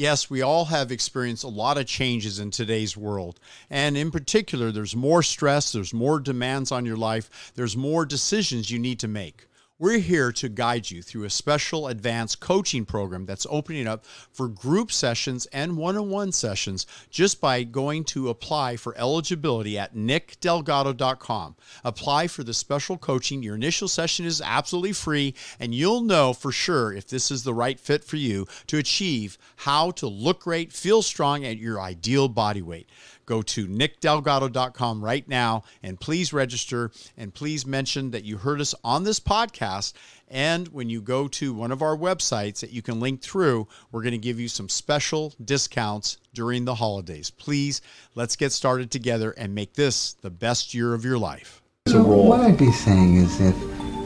Yes, 0.00 0.30
we 0.30 0.40
all 0.40 0.64
have 0.64 0.90
experienced 0.90 1.44
a 1.44 1.48
lot 1.48 1.76
of 1.76 1.84
changes 1.84 2.38
in 2.38 2.50
today's 2.50 2.96
world. 2.96 3.38
And 3.68 3.98
in 3.98 4.10
particular, 4.10 4.72
there's 4.72 4.96
more 4.96 5.22
stress, 5.22 5.72
there's 5.72 5.92
more 5.92 6.18
demands 6.18 6.72
on 6.72 6.86
your 6.86 6.96
life, 6.96 7.52
there's 7.54 7.76
more 7.76 8.06
decisions 8.06 8.70
you 8.70 8.78
need 8.78 8.98
to 9.00 9.08
make. 9.08 9.44
We're 9.80 10.00
here 10.00 10.30
to 10.32 10.50
guide 10.50 10.90
you 10.90 11.00
through 11.00 11.24
a 11.24 11.30
special 11.30 11.88
advanced 11.88 12.38
coaching 12.38 12.84
program 12.84 13.24
that's 13.24 13.46
opening 13.48 13.86
up 13.86 14.04
for 14.04 14.46
group 14.46 14.92
sessions 14.92 15.46
and 15.54 15.78
one 15.78 15.96
on 15.96 16.10
one 16.10 16.32
sessions 16.32 16.86
just 17.08 17.40
by 17.40 17.62
going 17.62 18.04
to 18.04 18.28
apply 18.28 18.76
for 18.76 18.94
eligibility 18.98 19.78
at 19.78 19.96
nickdelgado.com. 19.96 21.56
Apply 21.82 22.26
for 22.26 22.44
the 22.44 22.52
special 22.52 22.98
coaching. 22.98 23.42
Your 23.42 23.54
initial 23.54 23.88
session 23.88 24.26
is 24.26 24.42
absolutely 24.42 24.92
free, 24.92 25.34
and 25.58 25.74
you'll 25.74 26.02
know 26.02 26.34
for 26.34 26.52
sure 26.52 26.92
if 26.92 27.06
this 27.06 27.30
is 27.30 27.44
the 27.44 27.54
right 27.54 27.80
fit 27.80 28.04
for 28.04 28.16
you 28.16 28.46
to 28.66 28.76
achieve 28.76 29.38
how 29.56 29.92
to 29.92 30.06
look 30.06 30.40
great, 30.40 30.74
feel 30.74 31.00
strong 31.00 31.42
at 31.42 31.56
your 31.56 31.80
ideal 31.80 32.28
body 32.28 32.60
weight 32.60 32.86
go 33.26 33.42
to 33.42 33.66
nickdelgado.com 33.66 35.04
right 35.04 35.26
now 35.28 35.62
and 35.82 36.00
please 36.00 36.32
register 36.32 36.90
and 37.16 37.34
please 37.34 37.66
mention 37.66 38.10
that 38.10 38.24
you 38.24 38.38
heard 38.38 38.60
us 38.60 38.74
on 38.82 39.04
this 39.04 39.20
podcast. 39.20 39.92
And 40.28 40.68
when 40.68 40.88
you 40.88 41.00
go 41.00 41.26
to 41.28 41.52
one 41.52 41.72
of 41.72 41.82
our 41.82 41.96
websites 41.96 42.60
that 42.60 42.70
you 42.70 42.82
can 42.82 43.00
link 43.00 43.20
through, 43.20 43.66
we're 43.90 44.02
going 44.02 44.12
to 44.12 44.18
give 44.18 44.38
you 44.38 44.48
some 44.48 44.68
special 44.68 45.34
discounts 45.44 46.18
during 46.34 46.64
the 46.64 46.76
holidays. 46.76 47.30
Please, 47.30 47.80
let's 48.14 48.36
get 48.36 48.52
started 48.52 48.90
together 48.90 49.32
and 49.32 49.54
make 49.54 49.74
this 49.74 50.12
the 50.14 50.30
best 50.30 50.72
year 50.72 50.94
of 50.94 51.04
your 51.04 51.18
life. 51.18 51.62
So 51.88 52.02
what 52.02 52.40
I'd 52.40 52.58
be 52.58 52.70
saying 52.70 53.16
is 53.16 53.40
if 53.40 53.56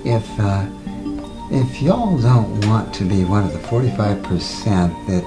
if 0.06 0.40
uh, 0.40 0.66
if 1.50 1.82
y'all 1.82 2.18
don't 2.18 2.66
want 2.66 2.94
to 2.94 3.04
be 3.04 3.24
one 3.24 3.44
of 3.44 3.52
the 3.52 3.58
45% 3.58 5.06
that 5.06 5.24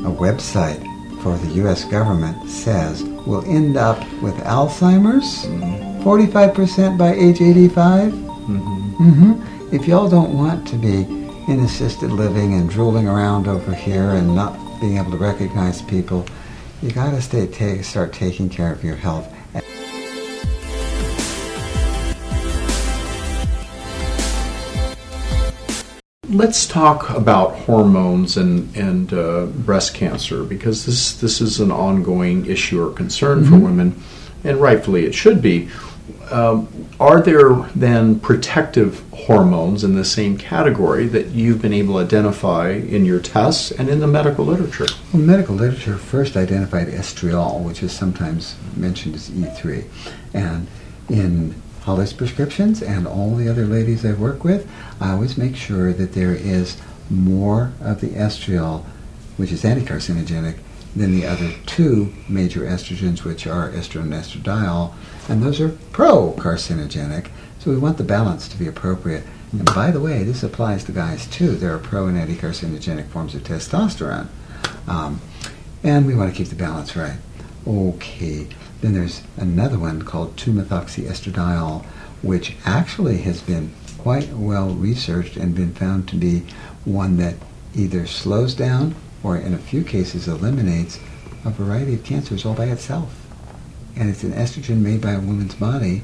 a 0.00 0.10
website 0.10 0.84
for 1.22 1.36
the 1.38 1.52
U.S. 1.54 1.84
government 1.84 2.50
says 2.50 3.04
will 3.26 3.44
end 3.44 3.76
up 3.76 3.98
with 4.20 4.34
Alzheimer's, 4.38 5.46
mm-hmm. 5.46 6.02
45% 6.02 6.98
by 6.98 7.14
age 7.14 7.40
85. 7.40 8.12
Mm-hmm. 8.12 9.10
Mm-hmm. 9.10 9.74
If 9.74 9.86
y'all 9.86 10.08
don't 10.08 10.36
want 10.36 10.66
to 10.68 10.76
be 10.76 11.02
in 11.50 11.60
assisted 11.60 12.10
living 12.10 12.54
and 12.54 12.68
drooling 12.68 13.06
around 13.06 13.46
over 13.46 13.72
here 13.72 14.10
and 14.10 14.34
not 14.34 14.58
being 14.80 14.98
able 14.98 15.12
to 15.12 15.16
recognize 15.16 15.80
people, 15.80 16.26
you 16.82 16.90
got 16.90 17.10
to 17.10 17.22
stay 17.22 17.46
ta- 17.46 17.82
start 17.82 18.12
taking 18.12 18.48
care 18.48 18.72
of 18.72 18.82
your 18.82 18.96
health. 18.96 19.32
Let's 26.32 26.66
talk 26.66 27.10
about 27.10 27.54
hormones 27.54 28.36
and 28.36 28.74
and 28.76 29.12
uh, 29.12 29.46
breast 29.46 29.94
cancer 29.94 30.42
because 30.44 30.86
this 30.86 31.14
this 31.14 31.40
is 31.40 31.60
an 31.60 31.70
ongoing 31.70 32.46
issue 32.46 32.82
or 32.82 32.92
concern 32.92 33.40
mm-hmm. 33.40 33.50
for 33.50 33.58
women, 33.58 34.02
and 34.44 34.60
rightfully 34.60 35.04
it 35.04 35.14
should 35.14 35.42
be. 35.42 35.68
Um, 36.30 36.88
are 36.98 37.20
there 37.20 37.52
then 37.74 38.18
protective 38.18 39.04
hormones 39.12 39.84
in 39.84 39.94
the 39.94 40.04
same 40.04 40.38
category 40.38 41.06
that 41.08 41.28
you've 41.28 41.60
been 41.60 41.74
able 41.74 41.94
to 41.94 42.00
identify 42.00 42.70
in 42.70 43.04
your 43.04 43.20
tests 43.20 43.70
and 43.70 43.88
in 43.88 44.00
the 44.00 44.06
medical 44.06 44.46
literature? 44.46 44.86
Well, 45.12 45.22
medical 45.22 45.54
literature 45.54 45.98
first 45.98 46.36
identified 46.36 46.88
estriol, 46.88 47.62
which 47.62 47.82
is 47.82 47.92
sometimes 47.92 48.56
mentioned 48.76 49.14
as 49.14 49.28
E3, 49.28 49.84
and 50.32 50.66
in 51.08 51.61
Holly's 51.82 52.12
prescriptions 52.12 52.82
and 52.82 53.06
all 53.06 53.34
the 53.34 53.48
other 53.48 53.66
ladies 53.66 54.04
I 54.06 54.12
work 54.12 54.44
with, 54.44 54.70
I 55.00 55.10
always 55.10 55.36
make 55.36 55.56
sure 55.56 55.92
that 55.92 56.12
there 56.12 56.34
is 56.34 56.80
more 57.10 57.72
of 57.80 58.00
the 58.00 58.10
estriol, 58.10 58.84
which 59.36 59.52
is 59.52 59.64
anticarcinogenic, 59.64 60.58
than 60.94 61.12
the 61.12 61.26
other 61.26 61.52
two 61.66 62.12
major 62.28 62.60
estrogens, 62.60 63.24
which 63.24 63.46
are 63.46 63.70
estrone 63.70 64.02
and 64.02 64.12
estradiol, 64.12 64.92
and 65.28 65.42
those 65.42 65.60
are 65.60 65.70
pro-carcinogenic. 65.90 67.30
So 67.58 67.70
we 67.70 67.78
want 67.78 67.96
the 67.96 68.04
balance 68.04 68.46
to 68.48 68.58
be 68.58 68.66
appropriate. 68.66 69.24
And 69.52 69.64
by 69.64 69.90
the 69.90 70.00
way, 70.00 70.22
this 70.22 70.42
applies 70.42 70.84
to 70.84 70.92
guys 70.92 71.26
too. 71.26 71.52
There 71.52 71.74
are 71.74 71.78
pro 71.78 72.06
and 72.08 72.18
anti-carcinogenic 72.18 73.08
forms 73.08 73.34
of 73.34 73.42
testosterone. 73.42 74.28
Um, 74.86 75.20
and 75.82 76.06
we 76.06 76.14
want 76.14 76.30
to 76.30 76.36
keep 76.36 76.48
the 76.48 76.56
balance 76.56 76.94
right. 76.94 77.18
Okay, 77.66 78.48
then 78.82 78.94
there's 78.94 79.22
another 79.36 79.78
one 79.78 80.02
called 80.02 80.36
2-methoxyestradiol, 80.36 81.84
which 82.20 82.56
actually 82.64 83.18
has 83.18 83.40
been 83.40 83.72
quite 83.96 84.28
well 84.30 84.70
researched 84.70 85.36
and 85.36 85.54
been 85.54 85.72
found 85.72 86.08
to 86.08 86.16
be 86.16 86.40
one 86.84 87.16
that 87.16 87.36
either 87.74 88.06
slows 88.06 88.54
down 88.54 88.94
or 89.22 89.36
in 89.36 89.54
a 89.54 89.58
few 89.58 89.84
cases 89.84 90.26
eliminates 90.26 90.98
a 91.44 91.50
variety 91.50 91.94
of 91.94 92.02
cancers 92.02 92.44
all 92.44 92.54
by 92.54 92.64
itself. 92.66 93.24
And 93.94 94.10
it's 94.10 94.24
an 94.24 94.32
estrogen 94.32 94.78
made 94.78 95.00
by 95.00 95.12
a 95.12 95.20
woman's 95.20 95.54
body, 95.54 96.02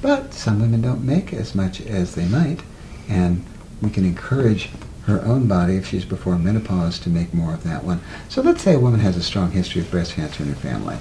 but 0.00 0.32
some 0.32 0.60
women 0.60 0.80
don't 0.80 1.04
make 1.04 1.32
as 1.32 1.54
much 1.54 1.80
as 1.80 2.14
they 2.14 2.26
might, 2.26 2.62
and 3.08 3.44
we 3.82 3.90
can 3.90 4.04
encourage 4.04 4.70
her 5.06 5.20
own 5.22 5.48
body, 5.48 5.76
if 5.76 5.88
she's 5.88 6.04
before 6.04 6.38
menopause, 6.38 7.00
to 7.00 7.08
make 7.08 7.34
more 7.34 7.54
of 7.54 7.64
that 7.64 7.82
one. 7.82 8.00
So 8.28 8.40
let's 8.40 8.62
say 8.62 8.74
a 8.74 8.78
woman 8.78 9.00
has 9.00 9.16
a 9.16 9.22
strong 9.22 9.50
history 9.50 9.80
of 9.80 9.90
breast 9.90 10.14
cancer 10.14 10.44
in 10.44 10.50
her 10.50 10.54
family 10.54 10.98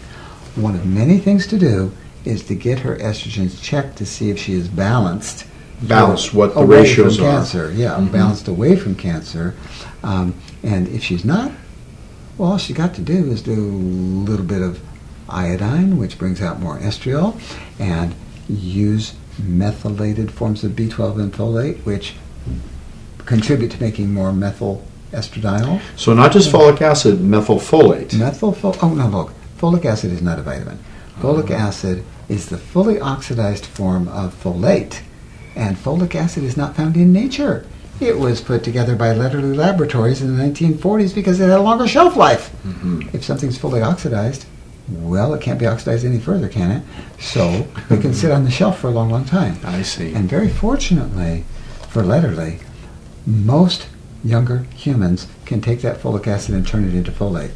one 0.56 0.76
of 0.76 0.86
many 0.86 1.18
things 1.18 1.48
to 1.48 1.58
do 1.58 1.92
is 2.26 2.44
to 2.44 2.56
get 2.56 2.80
her 2.80 2.98
estrogens 2.98 3.62
checked 3.62 3.98
to 3.98 4.06
see 4.06 4.30
if 4.30 4.40
she 4.40 4.54
is 4.54 4.68
balanced. 4.68 5.46
Balanced, 5.82 6.34
what 6.34 6.54
the 6.54 6.64
ratios 6.66 7.18
from 7.18 7.26
cancer. 7.26 7.68
are. 7.68 7.72
Yeah, 7.72 7.92
mm-hmm. 7.92 8.12
balanced 8.12 8.48
away 8.48 8.76
from 8.76 8.96
cancer. 8.96 9.56
Um, 10.04 10.36
and 10.62 10.88
if 10.90 11.04
she's 11.04 11.24
not, 11.24 11.52
well, 12.38 12.52
all 12.54 12.58
she 12.58 12.74
got 12.74 12.94
to 12.96 13.02
do 13.02 13.32
is 13.32 13.42
do 13.42 13.54
a 13.54 13.56
little 13.56 14.46
bit 14.46 14.62
of 14.62 14.82
iodine, 15.30 15.98
which 15.98 16.18
brings 16.18 16.42
out 16.42 16.60
more 16.60 16.78
estriol, 16.80 17.40
and 17.80 18.14
use 18.50 19.14
methylated 19.42 20.32
forms 20.32 20.64
of 20.64 20.72
B12 20.72 21.20
and 21.20 21.34
folate, 21.34 21.78
which 21.86 22.16
contribute 23.26 23.72
to 23.72 23.82
making 23.82 24.14
more 24.14 24.34
methyl 24.34 24.86
estradiol. 25.12 25.82
So 25.96 26.14
not 26.14 26.32
just 26.32 26.52
folic 26.52 26.82
acid, 26.82 27.20
methylfolate. 27.20 28.10
Methylfolate. 28.10 28.80
Oh 28.84 28.94
no, 28.94 29.08
look. 29.08 29.34
Folic 29.60 29.86
acid 29.86 30.12
is 30.12 30.22
not 30.22 30.40
a 30.40 30.42
vitamin. 30.42 30.80
Folic 31.20 31.46
mm-hmm. 31.46 31.54
acid 31.54 32.04
is 32.30 32.48
the 32.48 32.58
fully 32.58 33.00
oxidized 33.00 33.66
form 33.66 34.08
of 34.08 34.34
folate, 34.34 35.02
and 35.56 35.76
folic 35.76 36.16
acid 36.16 36.44
is 36.44 36.56
not 36.56 36.76
found 36.76 36.96
in 36.96 37.12
nature. 37.12 37.66
It 38.00 38.18
was 38.18 38.40
put 38.40 38.64
together 38.64 38.96
by 38.96 39.14
Lederle 39.14 39.56
Laboratories 39.56 40.22
in 40.22 40.38
the 40.38 40.42
1940s 40.42 41.14
because 41.14 41.40
it 41.42 41.50
had 41.50 41.60
a 41.60 41.62
longer 41.62 41.88
shelf 41.88 42.16
life. 42.16 42.50
Mm-hmm. 42.66 43.10
If 43.12 43.26
something's 43.26 43.58
fully 43.58 43.82
oxidized, 43.82 44.46
well, 44.90 45.34
it 45.34 45.42
can't 45.42 45.60
be 45.60 45.68
oxidized 45.68 46.06
any 46.06 46.20
further, 46.20 46.48
can 46.48 46.72
it? 46.72 46.84
So 47.20 47.68
it 47.90 48.00
can 48.00 48.14
sit 48.14 48.32
on 48.32 48.46
the 48.46 48.52
shelf 48.52 48.80
for 48.80 48.88
a 48.88 48.92
long, 48.92 49.10
long 49.10 49.26
time. 49.26 49.60
I 49.66 49.82
see. 49.82 50.14
And 50.14 50.30
very 50.30 50.48
fortunately 50.48 51.44
for 51.90 52.02
Lederle, 52.02 52.62
most 53.26 53.90
younger 54.24 54.60
humans 54.76 55.28
can 55.46 55.60
take 55.60 55.82
that 55.82 56.00
folic 56.00 56.28
acid 56.28 56.56
and 56.56 56.66
turn 56.66 56.88
it 56.88 56.94
into 56.94 57.12
folate. 57.12 57.52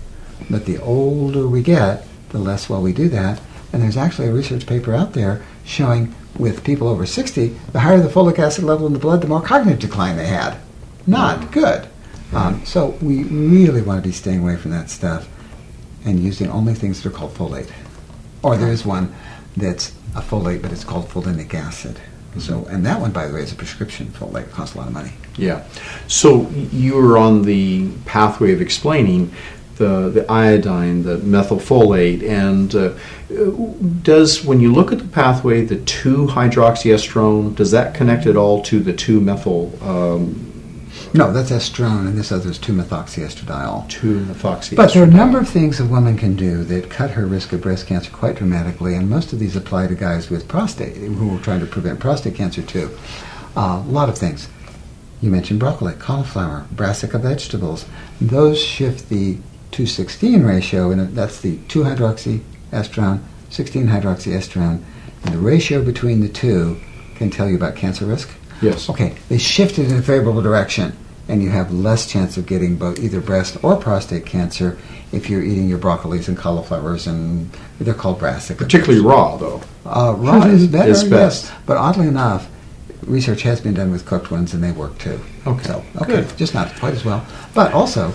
But 0.49 0.65
the 0.65 0.79
older 0.79 1.47
we 1.47 1.61
get, 1.61 2.05
the 2.29 2.39
less 2.39 2.69
well 2.69 2.81
we 2.81 2.93
do 2.93 3.09
that. 3.09 3.41
And 3.71 3.81
there's 3.81 3.97
actually 3.97 4.27
a 4.27 4.33
research 4.33 4.67
paper 4.67 4.93
out 4.93 5.13
there 5.13 5.43
showing 5.65 6.13
with 6.37 6.63
people 6.63 6.87
over 6.87 7.05
60, 7.05 7.47
the 7.71 7.79
higher 7.79 7.99
the 7.99 8.09
folic 8.09 8.39
acid 8.39 8.63
level 8.63 8.87
in 8.87 8.93
the 8.93 8.99
blood, 8.99 9.21
the 9.21 9.27
more 9.27 9.41
cognitive 9.41 9.79
decline 9.79 10.17
they 10.17 10.27
had. 10.27 10.57
Not 11.05 11.39
mm. 11.39 11.51
good. 11.51 11.87
Um, 12.33 12.65
so 12.65 12.97
we 13.01 13.23
really 13.23 13.81
want 13.81 14.01
to 14.01 14.07
be 14.07 14.13
staying 14.13 14.39
away 14.39 14.57
from 14.57 14.71
that 14.71 14.89
stuff 14.89 15.29
and 16.05 16.19
using 16.19 16.49
only 16.49 16.73
things 16.73 17.01
that 17.01 17.09
are 17.09 17.15
called 17.15 17.33
folate. 17.33 17.71
Or 18.41 18.57
there 18.57 18.71
is 18.71 18.85
one 18.85 19.13
that's 19.55 19.93
a 20.15 20.21
folate, 20.21 20.61
but 20.61 20.71
it's 20.71 20.83
called 20.83 21.07
folinic 21.07 21.53
acid. 21.53 21.99
So, 22.39 22.65
and 22.65 22.83
that 22.85 22.99
one, 22.99 23.11
by 23.11 23.27
the 23.27 23.33
way, 23.35 23.41
is 23.41 23.51
a 23.51 23.55
prescription 23.55 24.07
folate. 24.07 24.43
It 24.43 24.51
costs 24.51 24.75
a 24.75 24.79
lot 24.79 24.87
of 24.87 24.93
money. 24.93 25.11
Yeah. 25.37 25.63
So 26.07 26.49
you 26.49 26.95
were 26.95 27.17
on 27.17 27.43
the 27.43 27.91
pathway 28.05 28.53
of 28.53 28.61
explaining 28.61 29.31
the, 29.77 30.09
the 30.09 30.31
iodine, 30.31 31.03
the 31.03 31.17
methylfolate, 31.17 32.23
and 32.27 32.75
uh, 32.75 32.93
does 34.03 34.43
when 34.43 34.59
you 34.59 34.71
look 34.71 34.91
at 34.91 34.99
the 34.99 35.07
pathway, 35.07 35.65
the 35.65 35.77
2-hydroxyestrone, 35.77 37.55
does 37.55 37.71
that 37.71 37.95
connect 37.95 38.25
at 38.25 38.37
all 38.37 38.61
to 38.63 38.79
the 38.79 38.93
2-methyl? 38.93 39.83
Um, 39.83 40.49
no, 41.15 41.31
that's 41.31 41.51
estrone, 41.51 42.07
and 42.07 42.17
this 42.17 42.31
other 42.31 42.49
is 42.49 42.57
2-methoxyestradiol. 42.59 43.87
2-methoxyestradiol. 43.89 44.75
But 44.75 44.93
there 44.93 45.03
are 45.03 45.07
a 45.07 45.09
number 45.09 45.39
of 45.39 45.47
things 45.47 45.79
a 45.79 45.85
woman 45.85 46.17
can 46.17 46.35
do 46.35 46.63
that 46.63 46.89
cut 46.89 47.11
her 47.11 47.25
risk 47.25 47.53
of 47.53 47.61
breast 47.61 47.87
cancer 47.87 48.11
quite 48.11 48.35
dramatically, 48.35 48.95
and 48.95 49.09
most 49.09 49.33
of 49.33 49.39
these 49.39 49.55
apply 49.55 49.87
to 49.87 49.95
guys 49.95 50.29
with 50.29 50.47
prostate 50.47 50.95
who 50.97 51.35
are 51.35 51.41
trying 51.41 51.59
to 51.59 51.65
prevent 51.65 51.99
prostate 51.99 52.35
cancer 52.35 52.61
too. 52.61 52.95
Uh, 53.55 53.83
a 53.85 53.91
lot 53.91 54.09
of 54.09 54.17
things. 54.17 54.49
You 55.21 55.29
mentioned 55.29 55.59
broccoli, 55.59 55.93
cauliflower, 55.93 56.65
brassica 56.71 57.17
vegetables. 57.17 57.85
Those 58.19 58.61
shift 58.61 59.09
the 59.09 59.37
216 59.73 60.43
ratio, 60.43 60.91
and 60.91 61.15
that's 61.15 61.41
the 61.41 61.57
2-hydroxyestrone, 61.67 63.19
16-hydroxyestrone, 63.49 64.83
and 65.25 65.33
the 65.33 65.37
ratio 65.37 65.83
between 65.83 66.21
the 66.21 66.29
two 66.29 66.79
can 67.15 67.29
tell 67.29 67.49
you 67.49 67.55
about 67.55 67.75
cancer 67.75 68.05
risk. 68.05 68.29
Yes. 68.61 68.89
Okay, 68.89 69.15
they 69.29 69.37
shifted 69.37 69.91
in 69.91 69.97
a 69.97 70.01
favorable 70.01 70.41
direction. 70.41 70.95
and 71.29 71.41
you 71.41 71.49
have 71.49 71.71
less 71.73 72.05
chance 72.11 72.35
of 72.35 72.45
getting 72.45 72.75
both 72.75 72.99
either 72.99 73.21
breast 73.21 73.55
or 73.63 73.77
prostate 73.77 74.25
cancer 74.25 74.77
if 75.13 75.29
you're 75.29 75.41
eating 75.41 75.69
your 75.69 75.79
broccolis 75.79 76.27
and 76.27 76.37
cauliflowers 76.37 77.07
and 77.07 77.49
they're 77.79 77.93
called 77.93 78.19
brassica. 78.19 78.61
Particularly 78.61 78.99
raw, 78.99 79.37
though. 79.37 79.61
Uh, 79.85 80.13
raw 80.17 80.43
is 80.47 80.67
better, 80.67 80.91
Is 80.91 81.03
yes. 81.03 81.09
best. 81.09 81.53
But 81.65 81.77
oddly 81.77 82.07
enough, 82.07 82.49
research 83.07 83.41
has 83.43 83.61
been 83.61 83.73
done 83.73 83.89
with 83.89 84.05
cooked 84.05 84.31
ones, 84.31 84.53
and 84.53 84.61
they 84.61 84.73
work 84.73 84.97
too. 84.97 85.17
Okay, 85.47 85.63
So, 85.63 85.83
okay, 86.01 86.21
good. 86.23 86.37
just 86.37 86.53
not 86.53 86.75
quite 86.75 86.93
as 86.93 87.05
well. 87.05 87.25
But 87.53 87.71
also, 87.71 88.13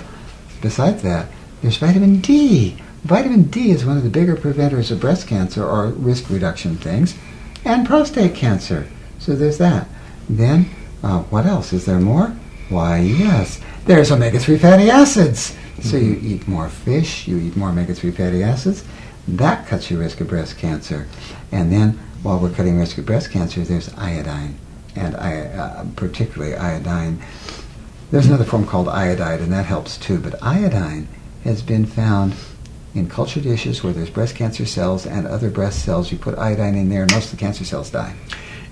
besides 0.60 1.00
that, 1.02 1.28
there's 1.62 1.76
vitamin 1.76 2.20
D. 2.20 2.76
Vitamin 3.04 3.44
D 3.44 3.70
is 3.70 3.84
one 3.84 3.96
of 3.96 4.02
the 4.02 4.10
bigger 4.10 4.36
preventers 4.36 4.90
of 4.90 5.00
breast 5.00 5.26
cancer 5.26 5.64
or 5.64 5.88
risk 5.88 6.30
reduction 6.30 6.76
things, 6.76 7.16
and 7.64 7.86
prostate 7.86 8.34
cancer. 8.34 8.86
So 9.18 9.34
there's 9.34 9.58
that. 9.58 9.88
Then, 10.28 10.70
uh, 11.02 11.20
what 11.24 11.46
else? 11.46 11.72
Is 11.72 11.84
there 11.84 12.00
more? 12.00 12.36
Why, 12.68 12.98
yes. 12.98 13.60
There's 13.86 14.12
omega-3 14.12 14.60
fatty 14.60 14.90
acids. 14.90 15.56
So 15.82 15.96
you 15.96 16.18
eat 16.22 16.46
more 16.48 16.68
fish, 16.68 17.26
you 17.28 17.38
eat 17.38 17.56
more 17.56 17.70
omega-3 17.70 18.14
fatty 18.14 18.42
acids. 18.42 18.84
That 19.26 19.66
cuts 19.66 19.90
your 19.90 20.00
risk 20.00 20.20
of 20.20 20.28
breast 20.28 20.58
cancer. 20.58 21.06
And 21.52 21.72
then, 21.72 21.98
while 22.22 22.38
we're 22.38 22.50
cutting 22.50 22.78
risk 22.78 22.98
of 22.98 23.06
breast 23.06 23.30
cancer, 23.30 23.60
there's 23.62 23.92
iodine, 23.94 24.58
and 24.96 25.16
I, 25.16 25.42
uh, 25.42 25.86
particularly 25.96 26.56
iodine. 26.56 27.22
There's 28.10 28.26
another 28.26 28.44
form 28.44 28.66
called 28.66 28.88
iodide, 28.88 29.40
and 29.40 29.52
that 29.52 29.66
helps 29.66 29.96
too. 29.98 30.18
But 30.18 30.42
iodine 30.42 31.08
has 31.48 31.62
been 31.62 31.86
found 31.86 32.34
in 32.94 33.08
culture 33.08 33.40
dishes 33.40 33.82
where 33.82 33.92
there's 33.92 34.10
breast 34.10 34.36
cancer 34.36 34.66
cells 34.66 35.06
and 35.06 35.26
other 35.26 35.50
breast 35.50 35.84
cells. 35.84 36.12
You 36.12 36.18
put 36.18 36.38
iodine 36.38 36.74
in 36.74 36.88
there, 36.88 37.02
and 37.02 37.12
most 37.12 37.26
of 37.26 37.30
the 37.32 37.36
cancer 37.38 37.64
cells 37.64 37.90
die. 37.90 38.14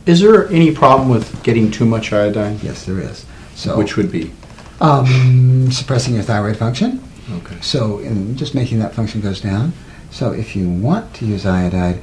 Is 0.05 0.21
there 0.21 0.47
any 0.49 0.73
problem 0.73 1.09
with 1.09 1.43
getting 1.43 1.71
too 1.71 1.85
much 1.87 2.13
iodine? 2.13 2.61
Yes, 2.63 2.85
there 2.85 3.01
is. 3.01 3.25
So, 3.55 3.77
Which 3.77 3.97
would 3.97 4.13
be? 4.13 4.31
um, 4.81 5.71
suppressing 5.73 6.15
your 6.15 6.23
thyroid 6.23 6.57
function. 6.59 7.03
Okay. 7.39 7.57
So, 7.61 7.99
in 8.01 8.37
just 8.37 8.55
making 8.55 8.79
that 8.81 8.95
function 8.95 9.21
goes 9.21 9.41
down. 9.41 9.73
So, 10.11 10.33
if 10.33 10.55
you 10.55 10.69
want 10.69 11.15
to 11.15 11.27
use 11.27 11.45
iodide 11.47 12.01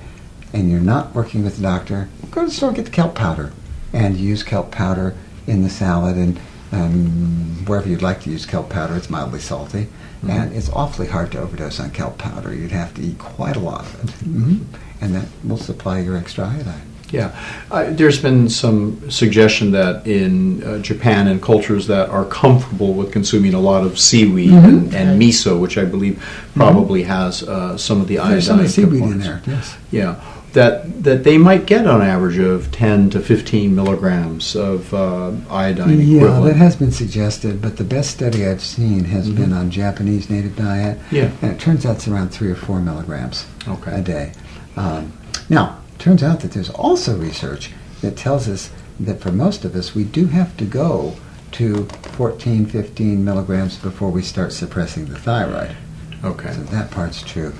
and 0.53 0.69
you're 0.71 0.79
not 0.81 1.13
working 1.15 1.43
with 1.43 1.59
a 1.59 1.61
doctor, 1.61 2.09
go 2.31 2.41
to 2.41 2.47
the 2.47 2.53
store 2.53 2.69
and 2.69 2.75
get 2.75 2.85
the 2.85 2.91
kelp 2.91 3.15
powder 3.15 3.53
and 3.93 4.17
use 4.17 4.41
kelp 4.43 4.71
powder 4.71 5.15
in 5.45 5.61
the 5.61 5.69
salad 5.69 6.17
and 6.17 6.39
um, 6.73 7.65
wherever 7.65 7.87
you'd 7.87 8.01
like 8.01 8.21
to 8.21 8.29
use 8.29 8.45
kelp 8.45 8.69
powder. 8.69 8.95
It's 8.95 9.09
mildly 9.09 9.39
salty, 9.39 9.87
and 10.27 10.53
it's 10.53 10.69
awfully 10.69 11.07
hard 11.07 11.31
to 11.33 11.39
overdose 11.39 11.79
on 11.79 11.91
kelp 11.91 12.17
powder. 12.17 12.53
You'd 12.53 12.71
have 12.71 12.93
to 12.95 13.01
eat 13.01 13.19
quite 13.19 13.55
a 13.55 13.59
lot 13.59 13.81
of 13.81 14.03
it, 14.03 14.09
hmm 14.25 14.57
and 15.01 15.13
that 15.15 15.27
will 15.43 15.57
supply 15.57 15.99
your 15.99 16.15
extra 16.15 16.47
iodine. 16.47 16.81
Yeah, 17.11 17.37
uh, 17.69 17.91
there's 17.91 18.19
been 18.19 18.49
some 18.49 19.11
suggestion 19.11 19.71
that 19.71 20.07
in 20.07 20.63
uh, 20.63 20.79
Japan 20.79 21.27
and 21.27 21.41
cultures 21.41 21.85
that 21.87 22.09
are 22.09 22.25
comfortable 22.25 22.93
with 22.93 23.11
consuming 23.11 23.53
a 23.53 23.59
lot 23.59 23.83
of 23.83 23.99
seaweed 23.99 24.51
and, 24.51 24.95
and 24.95 25.21
miso, 25.21 25.59
which 25.59 25.77
I 25.77 25.85
believe 25.85 26.23
probably 26.55 27.03
has 27.03 27.43
uh, 27.43 27.77
some 27.77 28.01
of 28.01 28.07
the 28.07 28.17
iodine 28.17 28.31
There's 28.31 28.47
some 28.47 28.59
of 28.59 28.65
the 28.65 28.71
seaweed 28.71 29.03
in 29.03 29.19
there. 29.19 29.43
Yes. 29.45 29.77
Yeah, 29.91 30.23
that 30.53 31.03
that 31.03 31.23
they 31.23 31.37
might 31.37 31.65
get 31.65 31.85
on 31.87 32.01
average 32.01 32.37
of 32.37 32.71
10 32.71 33.09
to 33.11 33.19
15 33.19 33.75
milligrams 33.75 34.55
of 34.55 34.93
uh, 34.93 35.31
iodine 35.49 35.99
Yeah, 35.99 36.17
equivalent. 36.17 36.45
that 36.45 36.55
has 36.57 36.75
been 36.75 36.91
suggested, 36.91 37.61
but 37.61 37.77
the 37.77 37.83
best 37.83 38.11
study 38.11 38.45
I've 38.47 38.61
seen 38.63 39.03
has 39.05 39.29
been 39.29 39.51
on 39.51 39.69
Japanese 39.71 40.29
native 40.29 40.55
diet. 40.55 40.99
Yeah. 41.11 41.31
And 41.41 41.51
it 41.51 41.59
turns 41.59 41.85
out 41.85 41.95
it's 41.97 42.07
around 42.07 42.29
three 42.29 42.49
or 42.51 42.55
four 42.55 42.79
milligrams 42.79 43.45
Okay. 43.67 43.99
a 43.99 44.01
day. 44.01 44.33
Um, 44.77 45.11
now, 45.49 45.79
turns 45.99 46.23
out 46.23 46.39
that 46.41 46.51
there's 46.51 46.69
also 46.69 47.17
research 47.17 47.71
that 48.01 48.15
tells 48.15 48.47
us 48.47 48.71
that 48.99 49.19
for 49.21 49.31
most 49.31 49.65
of 49.65 49.75
us, 49.75 49.95
we 49.95 50.03
do 50.03 50.27
have 50.27 50.55
to 50.57 50.65
go 50.65 51.15
to 51.53 51.85
14, 52.13 52.65
15 52.65 53.23
milligrams 53.25 53.77
before 53.77 54.09
we 54.09 54.21
start 54.21 54.51
suppressing 54.53 55.05
the 55.05 55.17
thyroid. 55.19 55.75
okay. 56.23 56.53
So 56.53 56.61
that 56.63 56.91
part's 56.91 57.21
true. 57.21 57.53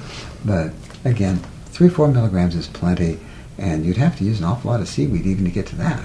But 0.46 0.72
again, 1.06 1.40
three, 1.74 1.90
four 1.90 2.08
milligrams 2.08 2.56
is 2.56 2.68
plenty, 2.68 3.20
and 3.58 3.86
you'd 3.86 3.98
have 3.98 4.18
to 4.20 4.24
use 4.24 4.40
an 4.40 4.46
awful 4.46 4.72
lot 4.72 4.80
of 4.80 4.88
seaweed 4.88 5.26
even 5.26 5.44
to 5.46 5.52
get 5.52 5.66
to 5.68 5.76
that. 5.78 6.00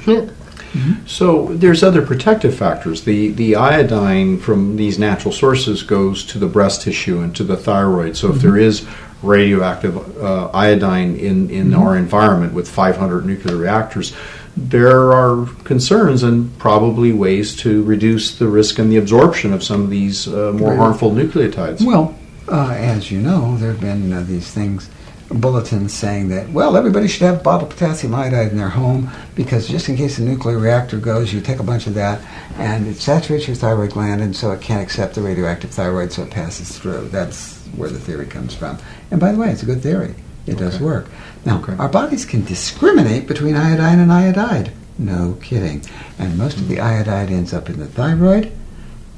So 1.07 1.47
there's 1.55 1.83
other 1.83 2.03
protective 2.05 2.55
factors. 2.55 3.05
The 3.05 3.31
the 3.31 3.57
iodine 3.57 4.39
from 4.39 4.77
these 4.77 4.99
natural 4.99 5.33
sources 5.33 5.83
goes 5.83 6.25
to 6.27 6.39
the 6.39 6.47
breast 6.47 6.83
tissue 6.83 7.21
and 7.21 7.35
to 7.37 7.45
the 7.45 7.57
thyroid. 7.57 8.17
So 8.17 8.31
if 8.35 8.43
there 8.43 8.57
is 8.59 8.87
radioactive 9.23 9.97
uh, 10.23 10.51
iodine 10.53 11.17
in 11.17 11.49
in 11.51 11.75
our 11.75 11.97
environment 11.97 12.53
with 12.53 12.69
500 12.69 13.25
nuclear 13.25 13.57
reactors, 13.57 14.15
there 14.57 15.13
are 15.13 15.47
concerns 15.65 16.23
and 16.23 16.57
probably 16.59 17.13
ways 17.13 17.57
to 17.63 17.83
reduce 17.85 18.37
the 18.39 18.47
risk 18.49 18.79
and 18.79 18.93
the 18.93 18.99
absorption 18.99 19.53
of 19.55 19.63
some 19.63 19.83
of 19.83 19.91
these 19.91 20.29
uh, 20.29 20.53
more 20.55 20.71
Right. 20.71 20.79
harmful 20.79 21.11
nucleotides. 21.13 21.85
Well, 21.87 22.15
uh, 22.49 22.73
as 22.77 23.11
you 23.11 23.21
know, 23.21 23.57
there 23.57 23.71
have 23.73 23.81
been 23.81 24.13
uh, 24.13 24.23
these 24.27 24.51
things, 24.51 24.89
bulletins 25.29 25.93
saying 25.93 26.29
that, 26.29 26.49
well, 26.51 26.77
everybody 26.77 27.07
should 27.07 27.23
have 27.23 27.41
a 27.41 27.43
bottle 27.43 27.67
of 27.69 27.75
potassium 27.75 28.15
iodide 28.15 28.51
in 28.51 28.57
their 28.57 28.71
home 28.71 29.11
because 29.35 29.69
just 29.69 29.89
in 29.89 29.97
case 29.97 30.19
a 30.19 30.23
nuclear 30.23 30.59
reactor 30.59 30.99
goes, 30.99 31.33
you 31.33 31.41
take 31.41 31.59
a 31.59 31.63
bunch 31.65 31.87
of 31.87 31.95
that 31.95 32.21
and 32.57 32.87
it 32.87 32.97
saturates 32.97 33.47
your 33.47 33.57
thyroid 33.57 33.91
gland 33.93 34.23
and 34.23 34.35
so 34.35 34.51
it 34.53 34.61
can't 34.61 34.83
accept 34.83 35.15
the 35.15 35.21
radioactive 35.23 35.71
thyroid 35.71 36.13
so 36.13 36.23
it 36.23 36.31
passes 36.31 36.79
through. 36.79 37.09
That's 37.09 37.59
where 37.77 37.91
the 37.91 37.99
theory 37.99 38.27
comes 38.27 38.55
from. 38.55 38.79
And 39.11 39.21
by 39.21 39.33
the 39.33 39.39
way, 39.39 39.51
it's 39.51 39.63
a 39.63 39.67
good 39.67 39.83
theory. 39.83 40.15
It 40.47 40.57
does 40.57 40.81
work. 40.81 41.09
Now, 41.45 41.59
Okay. 41.59 41.75
our 41.79 41.89
bodies 41.91 42.25
can 42.25 42.43
discriminate 42.45 43.27
between 43.29 43.55
iodine 43.55 43.99
and 43.99 44.11
iodide. 44.11 44.73
No 44.99 45.37
kidding. 45.43 45.83
And 46.19 46.39
most 46.39 46.57
of 46.57 46.69
the 46.69 46.81
iodide 46.81 47.31
ends 47.31 47.53
up 47.53 47.69
in 47.69 47.79
the 47.79 47.87
thyroid, 47.87 48.51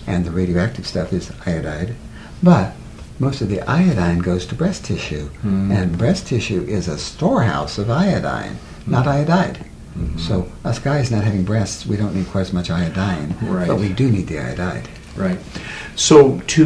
and 0.08 0.24
the 0.24 0.30
radioactive 0.32 0.86
stuff 0.88 1.12
is 1.12 1.30
iodide. 1.46 1.94
But 2.42 2.74
most 3.20 3.40
of 3.42 3.48
the 3.48 3.60
iodine 3.70 4.18
goes 4.18 4.44
to 4.46 4.54
breast 4.56 4.84
tissue, 4.86 5.28
Mm. 5.44 5.70
and 5.70 5.96
breast 5.98 6.26
tissue 6.26 6.64
is 6.68 6.88
a 6.88 6.98
storehouse 6.98 7.78
of 7.78 7.88
iodine, 7.90 8.56
not 8.86 9.06
iodide. 9.06 9.58
Mm-hmm. 9.96 10.18
So 10.18 10.46
us 10.64 10.78
guys 10.78 11.10
not 11.10 11.22
having 11.24 11.44
breasts, 11.44 11.84
we 11.86 11.96
don't 11.96 12.14
need 12.14 12.28
quite 12.30 12.42
as 12.42 12.52
much 12.52 12.70
iodine, 12.70 13.34
Right. 13.42 13.68
but 13.68 13.78
we 13.78 13.90
do 13.90 14.10
need 14.10 14.26
the 14.26 14.38
iodide. 14.40 14.88
Right. 15.16 15.38
So, 15.96 16.40
to 16.48 16.64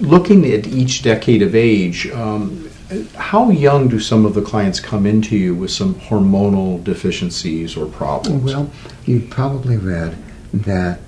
looking 0.00 0.44
at 0.46 0.66
each 0.66 1.02
decade 1.02 1.42
of 1.42 1.54
age, 1.54 2.08
um, 2.10 2.68
how 3.16 3.50
young 3.50 3.88
do 3.88 4.00
some 4.00 4.26
of 4.26 4.34
the 4.34 4.42
clients 4.42 4.80
come 4.80 5.06
into 5.06 5.36
you 5.36 5.54
with 5.54 5.70
some 5.70 5.94
hormonal 5.94 6.82
deficiencies 6.82 7.76
or 7.76 7.86
problems? 7.86 8.42
Well, 8.52 8.70
you've 9.06 9.30
probably 9.30 9.76
read 9.76 10.16
that 10.52 11.00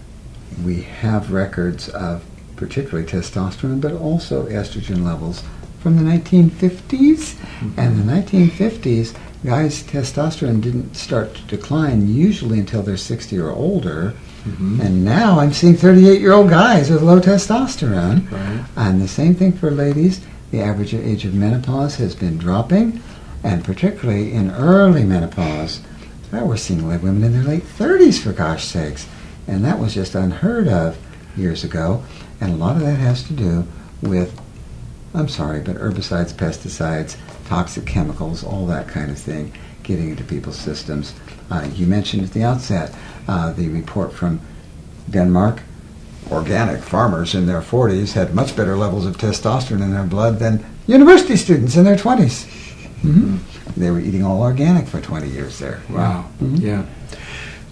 we 0.65 0.83
have 0.83 1.33
records 1.33 1.89
of 1.89 2.23
particularly 2.57 3.07
testosterone, 3.07 3.81
but 3.81 3.93
also 3.93 4.47
estrogen 4.47 5.05
levels 5.05 5.43
from 5.81 5.97
the 5.97 6.03
1950s. 6.03 7.35
Mm-hmm. 7.35 7.79
And 7.79 7.99
the 7.99 8.13
1950s, 8.13 9.17
guys' 9.45 9.83
testosterone 9.83 10.61
didn't 10.61 10.95
start 10.95 11.35
to 11.35 11.43
decline 11.43 12.15
usually 12.15 12.59
until 12.59 12.83
they're 12.83 12.97
60 12.97 13.39
or 13.39 13.51
older. 13.51 14.15
Mm-hmm. 14.45 14.81
And 14.81 15.05
now 15.05 15.39
I'm 15.39 15.53
seeing 15.53 15.77
38 15.77 16.21
year 16.21 16.33
old 16.33 16.51
guys 16.51 16.91
with 16.91 17.03
low 17.03 17.21
testosterone. 17.21 18.31
Right. 18.31 18.65
And 18.77 19.01
the 19.01 19.09
same 19.09 19.35
thing 19.35 19.53
for 19.53 19.71
ladies. 19.71 20.21
The 20.51 20.61
average 20.61 20.95
age 20.95 21.25
of 21.25 21.35
menopause 21.35 21.97
has 21.97 22.15
been 22.15 22.39
dropping, 22.39 23.03
and 23.43 23.65
particularly 23.65 24.33
in 24.33 24.51
early 24.53 25.03
menopause. 25.03 25.81
Now 26.31 26.45
we're 26.45 26.57
seeing 26.57 26.87
women 26.87 27.25
in 27.25 27.33
their 27.33 27.43
late 27.43 27.65
30s, 27.65 28.23
for 28.23 28.33
gosh 28.33 28.65
sakes. 28.65 29.09
And 29.47 29.65
that 29.65 29.79
was 29.79 29.95
just 29.95 30.15
unheard 30.15 30.69
of 30.69 30.97
years 31.37 31.65
ago. 31.65 32.05
And 32.45 32.53
a 32.53 32.57
lot 32.57 32.77
of 32.77 32.83
that 32.83 32.97
has 32.97 33.23
to 33.25 33.33
do 33.33 33.67
with, 34.03 34.39
I'm 35.15 35.29
sorry, 35.29 35.63
but 35.63 35.77
herbicides, 35.77 36.35
pesticides, 36.35 37.17
toxic 37.49 37.87
chemicals, 37.87 38.45
all 38.45 38.67
that 38.67 38.87
kind 38.87 39.11
of 39.11 39.19
thing 39.19 39.51
getting 39.83 40.11
into 40.11 40.25
people's 40.25 40.59
systems. 40.59 41.15
Uh, 41.51 41.67
you 41.75 41.87
mentioned 41.87 42.23
at 42.23 42.33
the 42.33 42.43
outset 42.43 42.95
uh, 43.29 43.53
the 43.55 43.71
report 43.71 44.13
from 44.13 44.41
Denmark. 45.11 45.63
Organic 46.31 46.83
farmers 46.83 47.35
in 47.35 47.47
their 47.47 47.63
40s 47.63 48.13
had 48.13 48.35
much 48.35 48.55
better 48.55 48.77
levels 48.77 49.07
of 49.07 49.17
testosterone 49.17 49.83
in 49.83 49.93
their 49.93 50.05
blood 50.05 50.39
than 50.39 50.65
university 50.87 51.37
students 51.37 51.77
in 51.77 51.85
their 51.85 51.97
20s. 51.97 52.45
hmm 53.01 53.39
They 53.75 53.91
were 53.91 54.01
eating 54.01 54.23
all 54.23 54.43
organic 54.43 54.87
for 54.87 55.01
20 55.01 55.29
years 55.29 55.59
there. 55.59 55.81
Wow. 55.89 56.27
Yeah. 56.41 56.85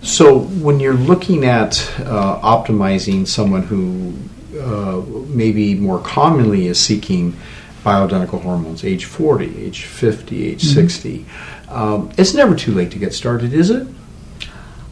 So 0.01 0.39
when 0.41 0.81
you're 0.81 0.95
looking 0.95 1.45
at 1.45 1.79
uh, 2.01 2.41
optimizing 2.41 3.27
someone 3.27 3.63
who 3.63 4.15
uh, 4.63 5.03
maybe 5.29 5.75
more 5.75 6.01
commonly 6.01 6.67
is 6.67 6.79
seeking 6.79 7.37
bioidentical 7.85 8.41
hormones, 8.41 8.85
age 8.85 9.07
40, 9.07 9.65
age 9.65 9.85
50, 9.85 10.47
age 10.47 10.63
60, 10.63 11.27
um, 11.69 12.11
it's 12.17 12.35
never 12.35 12.55
too 12.55 12.73
late 12.73 12.91
to 12.93 12.99
get 12.99 13.13
started, 13.13 13.53
is 13.53 13.71
it? 13.71 13.89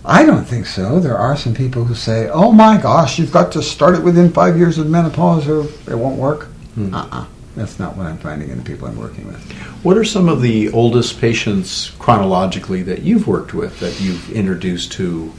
I 0.05 0.25
don't 0.25 0.45
think 0.45 0.67
so. 0.67 0.99
There 0.99 1.17
are 1.17 1.37
some 1.37 1.55
people 1.55 1.85
who 1.85 1.95
say, 1.95 2.29
"Oh 2.31 2.53
my 2.53 2.79
gosh, 2.79 3.19
you've 3.19 3.33
got 3.33 3.53
to 3.53 3.63
start 3.63 3.95
it 3.95 4.03
within 4.03 4.33
five 4.33 4.57
years 4.57 4.79
of 4.79 4.89
menopause, 4.89 5.47
or 5.47 5.65
it 5.87 5.95
won't 5.95 6.19
work." 6.19 6.49
Uh-uh. 6.79 7.27
That's 7.55 7.79
not 7.79 7.97
what 7.97 8.07
I'm 8.07 8.17
finding 8.17 8.49
in 8.49 8.57
the 8.57 8.65
people 8.65 8.89
I'm 8.89 8.97
working 8.97 9.27
with. 9.27 9.41
What 9.83 9.99
are 9.99 10.05
some 10.05 10.29
of 10.29 10.41
the 10.41 10.71
oldest 10.71 11.21
patients 11.21 11.91
chronologically 11.99 12.83
that 12.85 13.03
you've 13.03 13.27
worked 13.27 13.53
with 13.53 13.79
that 13.81 14.01
you've 14.01 14.31
introduced 14.31 14.93
to 14.93 15.33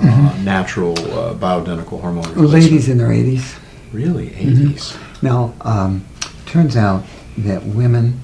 uh, 0.00 0.38
natural 0.42 0.98
uh, 0.98 1.34
bioidentical 1.34 2.00
hormone? 2.00 2.32
Ladies 2.36 2.88
in 2.88 2.98
their 2.98 3.08
80s. 3.08 3.58
Really, 3.96 4.28
80s. 4.28 5.22
Now, 5.22 5.54
um, 5.62 6.04
turns 6.44 6.76
out 6.76 7.02
that 7.38 7.64
women 7.64 8.20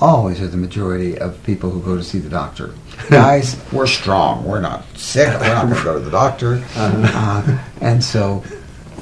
always 0.00 0.40
are 0.40 0.46
the 0.46 0.56
majority 0.56 1.18
of 1.18 1.42
people 1.42 1.68
who 1.68 1.82
go 1.82 1.96
to 1.96 2.04
see 2.04 2.20
the 2.20 2.28
doctor. 2.28 2.72
Guys, 3.10 3.60
we're 3.72 3.88
strong. 3.88 4.44
We're 4.44 4.60
not 4.60 4.84
sick. 4.96 5.26
We're 5.40 5.52
not 5.52 5.64
going 5.64 5.78
to 5.78 5.82
go 5.82 5.94
to 5.94 6.04
the 6.04 6.12
doctor. 6.12 6.64
Uh, 6.76 7.58
and 7.80 8.04
so, 8.04 8.44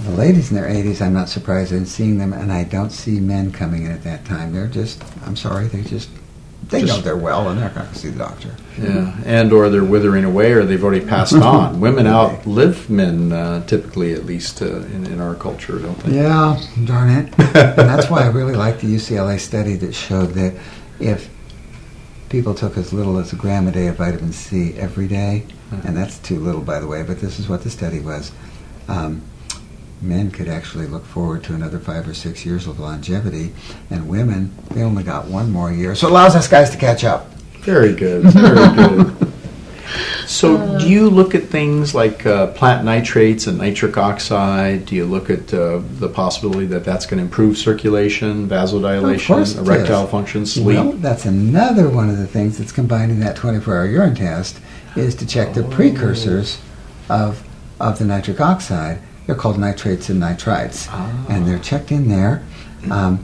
the 0.07 0.13
ladies 0.13 0.51
in 0.51 0.57
their 0.57 0.71
80s, 0.71 1.03
I'm 1.03 1.13
not 1.13 1.29
surprised 1.29 1.73
in 1.73 1.85
seeing 1.85 2.17
them, 2.17 2.33
and 2.33 2.51
I 2.51 2.65
don't 2.65 2.91
see 2.91 3.21
men 3.21 3.53
coming 3.53 3.85
in 3.85 3.93
at 3.93 4.03
that 4.05 4.25
time. 4.25 4.55
They're 4.55 4.67
just, 4.67 5.05
I'm 5.27 5.37
sorry, 5.37 5.67
they're 5.67 5.83
just, 5.83 6.09
they 6.69 6.81
Just- 6.83 6.99
know 6.99 7.01
they're 7.03 7.17
well, 7.17 7.49
and 7.49 7.59
they're 7.61 7.71
going 7.71 7.89
to 7.89 7.95
see 7.95 8.09
the 8.11 8.19
doctor. 8.19 8.51
Yeah, 8.79 9.15
and 9.25 9.53
or 9.53 9.69
they're 9.71 9.83
withering 9.85 10.25
away, 10.25 10.53
or 10.53 10.65
they've 10.65 10.83
already 10.85 11.05
passed 11.05 11.33
on. 11.53 11.81
Women 11.81 12.07
outlive 12.07 12.89
men, 12.91 13.33
uh, 13.33 13.65
typically, 13.67 14.13
at 14.13 14.25
least 14.27 14.61
uh, 14.63 14.77
in, 14.83 15.07
in 15.07 15.21
our 15.21 15.35
culture, 15.35 15.79
don't 15.79 15.99
they? 16.01 16.17
Yeah, 16.17 16.61
darn 16.85 17.09
it. 17.11 17.27
and 17.39 17.89
that's 17.89 18.11
why 18.11 18.23
I 18.23 18.27
really 18.29 18.55
like 18.55 18.81
the 18.81 18.87
UCLA 18.95 19.39
study 19.41 19.75
that 19.77 19.95
showed 19.95 20.35
that 20.35 20.55
if 21.01 21.31
people 22.29 22.55
took 22.55 22.77
as 22.77 22.93
little 22.93 23.17
as 23.19 23.33
a 23.33 23.37
gram 23.37 23.67
a 23.67 23.73
day 23.73 23.87
of 23.87 23.97
vitamin 23.97 24.33
C 24.33 24.75
every 24.75 25.09
day, 25.09 25.47
and 25.85 25.97
that's 25.97 26.19
too 26.19 26.39
little, 26.39 26.61
by 26.61 26.79
the 26.81 26.87
way, 26.87 27.03
but 27.03 27.21
this 27.21 27.39
is 27.39 27.49
what 27.49 27.63
the 27.63 27.71
study 27.71 28.01
was. 28.01 28.31
Um, 28.89 29.23
men 30.01 30.31
could 30.31 30.49
actually 30.49 30.87
look 30.87 31.05
forward 31.05 31.45
to 31.45 31.55
another 31.55 31.79
five 31.79 32.09
or 32.09 32.15
six 32.15 32.45
years 32.45 32.67
of 32.67 32.79
longevity, 32.79 33.53
and 33.91 34.09
women, 34.09 34.55
they 34.71 34.83
only 34.83 35.03
got 35.03 35.27
one 35.27 35.51
more 35.51 35.73
year. 35.73 35.95
So 35.95 36.07
it 36.07 36.11
allows 36.11 36.37
us 36.37 36.49
guys 36.49 36.71
to 36.71 36.77
catch 36.77 37.05
up. 37.05 37.33
Very 37.61 37.95
good, 37.95 38.25
very 38.25 38.75
good. 38.75 39.29
So, 40.27 40.79
do 40.79 40.89
you 40.89 41.09
look 41.09 41.35
at 41.35 41.45
things 41.45 41.95
like 41.95 42.27
uh, 42.27 42.49
plant 42.49 42.85
nitrates 42.85 43.47
and 43.47 43.57
nitric 43.57 43.97
oxide? 43.97 44.85
Do 44.85 44.95
you 44.95 45.07
look 45.07 45.31
at 45.31 45.53
uh, 45.55 45.81
the 45.99 46.09
possibility 46.09 46.67
that 46.67 46.85
that's 46.85 47.07
going 47.07 47.17
to 47.17 47.25
improve 47.25 47.57
circulation, 47.57 48.47
vasodilation, 48.47 49.59
erectile 49.59 50.05
is. 50.05 50.11
function, 50.11 50.45
sleep? 50.45 50.67
Well, 50.67 50.93
that's 50.93 51.25
another 51.25 51.89
one 51.89 52.11
of 52.11 52.19
the 52.19 52.27
things 52.27 52.59
that's 52.59 52.73
combined 52.73 53.11
in 53.11 53.21
that 53.21 53.37
24-hour 53.37 53.87
urine 53.87 54.15
test 54.15 54.61
is 54.97 55.15
to 55.17 55.27
check 55.27 55.55
the 55.55 55.65
precursors 55.65 56.61
of 57.09 57.43
of 57.81 57.99
the 57.99 58.05
nitric 58.05 58.41
oxide. 58.41 58.99
They're 59.29 59.37
called 59.37 59.59
nitrates 59.59 60.09
and 60.09 60.23
nitrites, 60.23 60.89
Ah. 60.91 61.13
and 61.29 61.47
they're 61.47 61.59
checked 61.59 61.93
in 61.93 62.09
there, 62.09 62.41
um, 62.91 63.23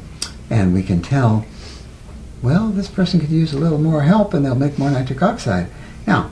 and 0.50 0.74
we 0.74 0.82
can 0.82 1.00
tell. 1.00 1.46
Well, 2.42 2.68
this 2.68 2.88
person 2.88 3.20
could 3.20 3.30
use 3.30 3.54
a 3.54 3.58
little 3.58 3.78
more 3.78 4.02
help, 4.02 4.34
and 4.34 4.44
they'll 4.44 4.54
make 4.54 4.78
more 4.78 4.90
nitric 4.90 5.22
oxide. 5.22 5.66
Now, 6.06 6.26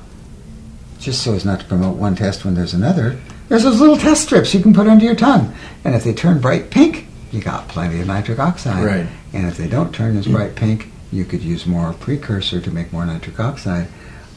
just 1.00 1.22
so 1.22 1.32
as 1.32 1.46
not 1.46 1.60
to 1.60 1.64
promote 1.64 1.96
one 1.96 2.14
test 2.14 2.44
when 2.44 2.54
there's 2.54 2.74
another, 2.74 3.16
there's 3.48 3.62
those 3.62 3.80
little 3.80 3.96
test 3.96 4.24
strips 4.24 4.52
you 4.52 4.60
can 4.60 4.74
put 4.74 4.86
under 4.86 5.06
your 5.06 5.14
tongue, 5.14 5.54
and 5.86 5.94
if 5.94 6.04
they 6.04 6.12
turn 6.12 6.38
bright 6.38 6.68
pink, 6.68 7.06
you 7.30 7.40
got 7.40 7.66
plenty 7.68 7.98
of 7.98 8.06
nitric 8.08 8.38
oxide. 8.38 8.84
Right. 8.84 9.06
And 9.32 9.46
if 9.46 9.56
they 9.56 9.68
don't 9.68 9.94
turn 9.94 10.18
as 10.18 10.26
bright 10.26 10.54
pink, 10.54 10.92
you 11.10 11.24
could 11.24 11.40
use 11.40 11.64
more 11.64 11.94
precursor 11.94 12.60
to 12.60 12.70
make 12.70 12.92
more 12.92 13.06
nitric 13.06 13.40
oxide. 13.40 13.88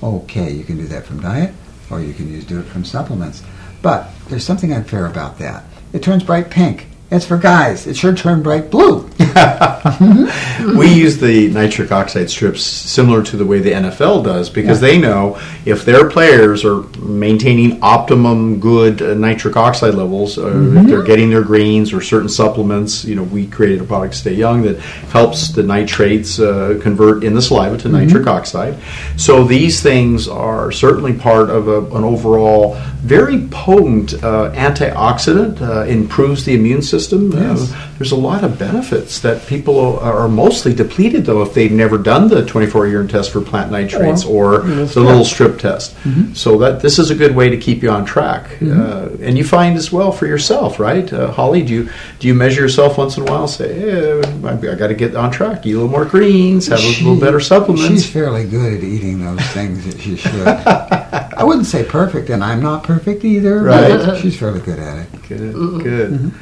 Okay, 0.02 0.50
you 0.54 0.64
can 0.64 0.78
do 0.78 0.88
that 0.88 1.06
from 1.06 1.20
diet, 1.20 1.52
or 1.90 2.00
you 2.00 2.14
can 2.14 2.32
use 2.32 2.46
do 2.46 2.58
it 2.58 2.68
from 2.68 2.86
supplements. 2.86 3.44
But 3.86 4.10
there's 4.30 4.44
something 4.44 4.74
unfair 4.74 5.06
about 5.06 5.38
that. 5.38 5.64
It 5.94 6.02
turns 6.02 6.24
bright 6.24 6.50
pink. 6.50 6.88
It's 7.12 7.26
for 7.26 7.38
guys. 7.38 7.86
It 7.86 7.96
should 7.96 8.18
turn 8.18 8.42
bright 8.42 8.72
blue. 8.72 9.08
we 10.76 10.92
use 10.92 11.20
the 11.20 11.52
nitric 11.54 11.92
oxide 11.92 12.32
strips 12.32 12.64
similar 12.64 13.22
to 13.22 13.38
the 13.38 13.46
way 13.46 13.60
the 13.60 13.72
NFL 13.72 14.24
does 14.24 14.50
because 14.50 14.82
they 14.82 14.98
know 14.98 15.40
if 15.66 15.86
their 15.86 16.10
players 16.10 16.66
are 16.66 16.82
maintaining 17.00 17.82
optimum 17.84 18.60
good 18.60 19.02
nitric 19.20 19.56
oxide 19.56 19.94
levels, 19.94 20.40
uh, 20.40 20.48
if 20.78 20.88
they're 20.88 21.04
getting 21.04 21.30
their 21.30 21.44
greens 21.44 21.94
or 21.94 22.02
certain 22.02 22.30
supplements, 22.30 23.06
you 23.06 23.14
know, 23.14 23.24
we 23.24 23.46
created 23.46 23.82
a 23.82 23.84
product, 23.84 24.16
Stay 24.16 24.34
Young, 24.34 24.64
that 24.64 24.80
helps 24.80 25.50
the 25.50 25.62
nitrates 25.62 26.40
uh, 26.40 26.80
convert 26.82 27.24
in 27.24 27.36
the 27.36 27.42
saliva 27.42 27.78
to 27.78 27.90
nitric 27.90 28.26
oxide. 28.26 28.80
So 29.16 29.44
these 29.44 29.80
things 29.82 30.28
are 30.28 30.72
certainly 30.72 31.14
part 31.14 31.52
of 31.52 31.68
a, 31.68 31.82
an 31.96 32.04
overall 32.04 32.76
very 33.06 33.48
potent 33.50 34.16
uh, 34.16 34.52
antioxidant, 34.54 35.62
uh, 35.62 35.84
improves 35.84 36.44
the 36.44 36.56
immune 36.56 36.82
system. 36.82 37.05
Yes. 37.14 37.72
Uh, 37.72 37.92
there's 37.98 38.12
a 38.12 38.16
lot 38.16 38.44
of 38.44 38.58
benefits 38.60 39.20
that 39.22 39.46
people 39.48 40.00
are 40.00 40.28
mostly 40.28 40.74
depleted 40.74 41.26
though 41.26 41.42
if 41.42 41.54
they've 41.54 41.72
never 41.72 41.98
done 41.98 42.28
the 42.28 42.46
24 42.46 42.88
urine 42.88 43.08
test 43.08 43.32
for 43.32 43.42
plant 43.42 43.72
nitrates 43.72 44.26
or, 44.26 44.60
the 44.60 45.00
little 45.00 45.26
strip 45.26 45.60
test. 45.60 45.96
So 46.34 46.58
that 46.60 46.82
this 46.82 47.00
is 47.00 47.10
a 47.10 47.16
good 47.16 47.36
way 47.36 47.50
to 47.50 47.58
keep 47.58 47.82
you 47.84 47.90
on 47.90 48.06
track. 48.06 48.62
Uh, 48.62 49.10
and 49.22 49.38
you 49.38 49.44
find 49.44 49.78
as 49.78 49.92
well 49.92 50.12
for 50.12 50.26
yourself, 50.28 50.80
right, 50.80 51.12
uh, 51.14 51.32
Holly? 51.32 51.62
Do 51.64 51.74
you 51.74 51.90
do 52.20 52.28
you 52.28 52.34
measure 52.34 52.62
yourself 52.62 52.98
once 52.98 53.18
in 53.18 53.28
a 53.28 53.32
while? 53.32 53.48
Say, 53.48 53.74
hey, 53.74 54.22
I, 54.44 54.52
I 54.54 54.76
got 54.76 54.88
to 54.88 54.94
get 54.96 55.16
on 55.16 55.32
track. 55.32 55.66
Eat 55.66 55.72
a 55.74 55.76
little 55.76 55.90
more 55.90 56.06
greens. 56.06 56.68
Have 56.68 56.80
a 56.80 56.88
little 56.88 57.20
better 57.20 57.40
supplements. 57.40 57.88
She's 57.88 58.10
fairly 58.10 58.46
good 58.48 58.74
at 58.78 58.84
eating 58.84 59.24
those 59.24 59.42
things 59.48 59.86
that 59.86 60.00
she 60.02 60.16
should. 60.16 60.48
I 61.38 61.44
wouldn't 61.44 61.68
say 61.68 61.84
perfect, 61.84 62.30
and 62.30 62.44
I'm 62.44 62.62
not 62.62 62.84
perfect 62.84 63.24
either. 63.26 63.64
Right. 63.64 64.20
She's 64.22 64.38
fairly 64.38 64.62
good 64.62 64.80
at 64.80 65.00
it. 65.00 65.28
Good, 65.28 65.54
good. 65.84 66.34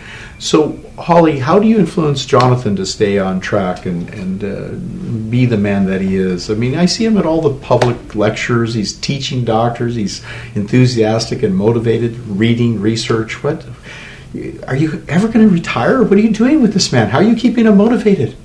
So, 0.43 0.77
Holly, 0.97 1.39
how 1.39 1.57
do 1.57 1.67
you 1.67 1.79
influence 1.79 2.25
Jonathan 2.25 2.75
to 2.75 2.85
stay 2.85 3.17
on 3.17 3.39
track 3.39 3.85
and, 3.85 4.09
and 4.09 4.43
uh, 4.43 5.29
be 5.29 5.45
the 5.45 5.55
man 5.55 5.85
that 5.85 6.01
he 6.01 6.17
is? 6.17 6.51
I 6.51 6.55
mean, 6.55 6.75
I 6.75 6.85
see 6.85 7.05
him 7.05 7.17
at 7.17 7.25
all 7.25 7.39
the 7.39 7.57
public 7.65 8.13
lectures. 8.13 8.73
He's 8.73 8.91
teaching 8.91 9.45
doctors. 9.45 9.95
He's 9.95 10.21
enthusiastic 10.53 11.43
and 11.43 11.55
motivated, 11.55 12.17
reading, 12.27 12.81
research. 12.81 13.41
What 13.41 13.65
are 14.67 14.75
you 14.75 15.05
ever 15.07 15.29
going 15.29 15.47
to 15.47 15.53
retire? 15.53 16.03
What 16.03 16.17
are 16.17 16.21
you 16.21 16.33
doing 16.33 16.61
with 16.61 16.73
this 16.73 16.91
man? 16.91 17.07
How 17.07 17.19
are 17.19 17.23
you 17.23 17.37
keeping 17.37 17.65
him 17.65 17.77
motivated? 17.77 18.35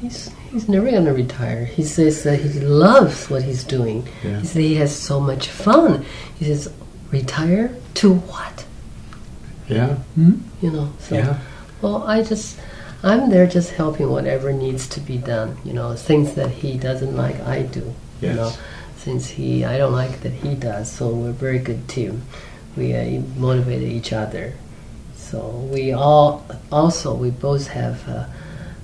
He's 0.00 0.30
he's 0.52 0.68
never 0.68 0.88
gonna 0.88 1.12
retire. 1.12 1.64
He 1.64 1.82
says 1.82 2.22
that 2.22 2.38
he 2.38 2.60
loves 2.60 3.28
what 3.28 3.42
he's 3.42 3.64
doing. 3.64 4.08
Yeah. 4.22 4.38
He 4.38 4.46
says 4.46 4.54
he 4.54 4.74
has 4.76 4.96
so 4.96 5.18
much 5.18 5.48
fun. 5.48 6.06
He 6.38 6.44
says, 6.44 6.72
retire 7.10 7.74
to 7.94 8.14
what? 8.14 8.66
Yeah, 9.76 9.96
You 10.60 10.70
know. 10.70 10.92
So, 10.98 11.16
yeah. 11.16 11.38
well, 11.82 12.02
I 12.04 12.22
just 12.22 12.58
I'm 13.02 13.30
there 13.30 13.46
just 13.46 13.72
helping 13.72 14.10
whatever 14.10 14.52
needs 14.52 14.86
to 14.88 15.00
be 15.00 15.18
done. 15.18 15.56
You 15.64 15.72
know, 15.72 15.94
things 15.94 16.34
that 16.34 16.50
he 16.50 16.76
doesn't 16.76 17.16
like, 17.16 17.40
I 17.40 17.62
do. 17.62 17.94
Yes. 18.20 18.30
You 18.30 18.34
know, 18.34 18.52
since 18.96 19.28
he 19.30 19.64
I 19.64 19.78
don't 19.78 19.92
like 19.92 20.20
that 20.20 20.32
he 20.32 20.54
does, 20.54 20.90
so 20.90 21.08
we're 21.08 21.30
a 21.30 21.32
very 21.32 21.58
good 21.58 21.88
team. 21.88 22.22
We 22.76 22.94
uh, 22.94 23.20
motivate 23.36 23.82
each 23.82 24.12
other. 24.12 24.54
So 25.16 25.48
we 25.72 25.92
all 25.92 26.44
also 26.70 27.14
we 27.14 27.30
both 27.30 27.68
have 27.68 28.06
uh, 28.08 28.26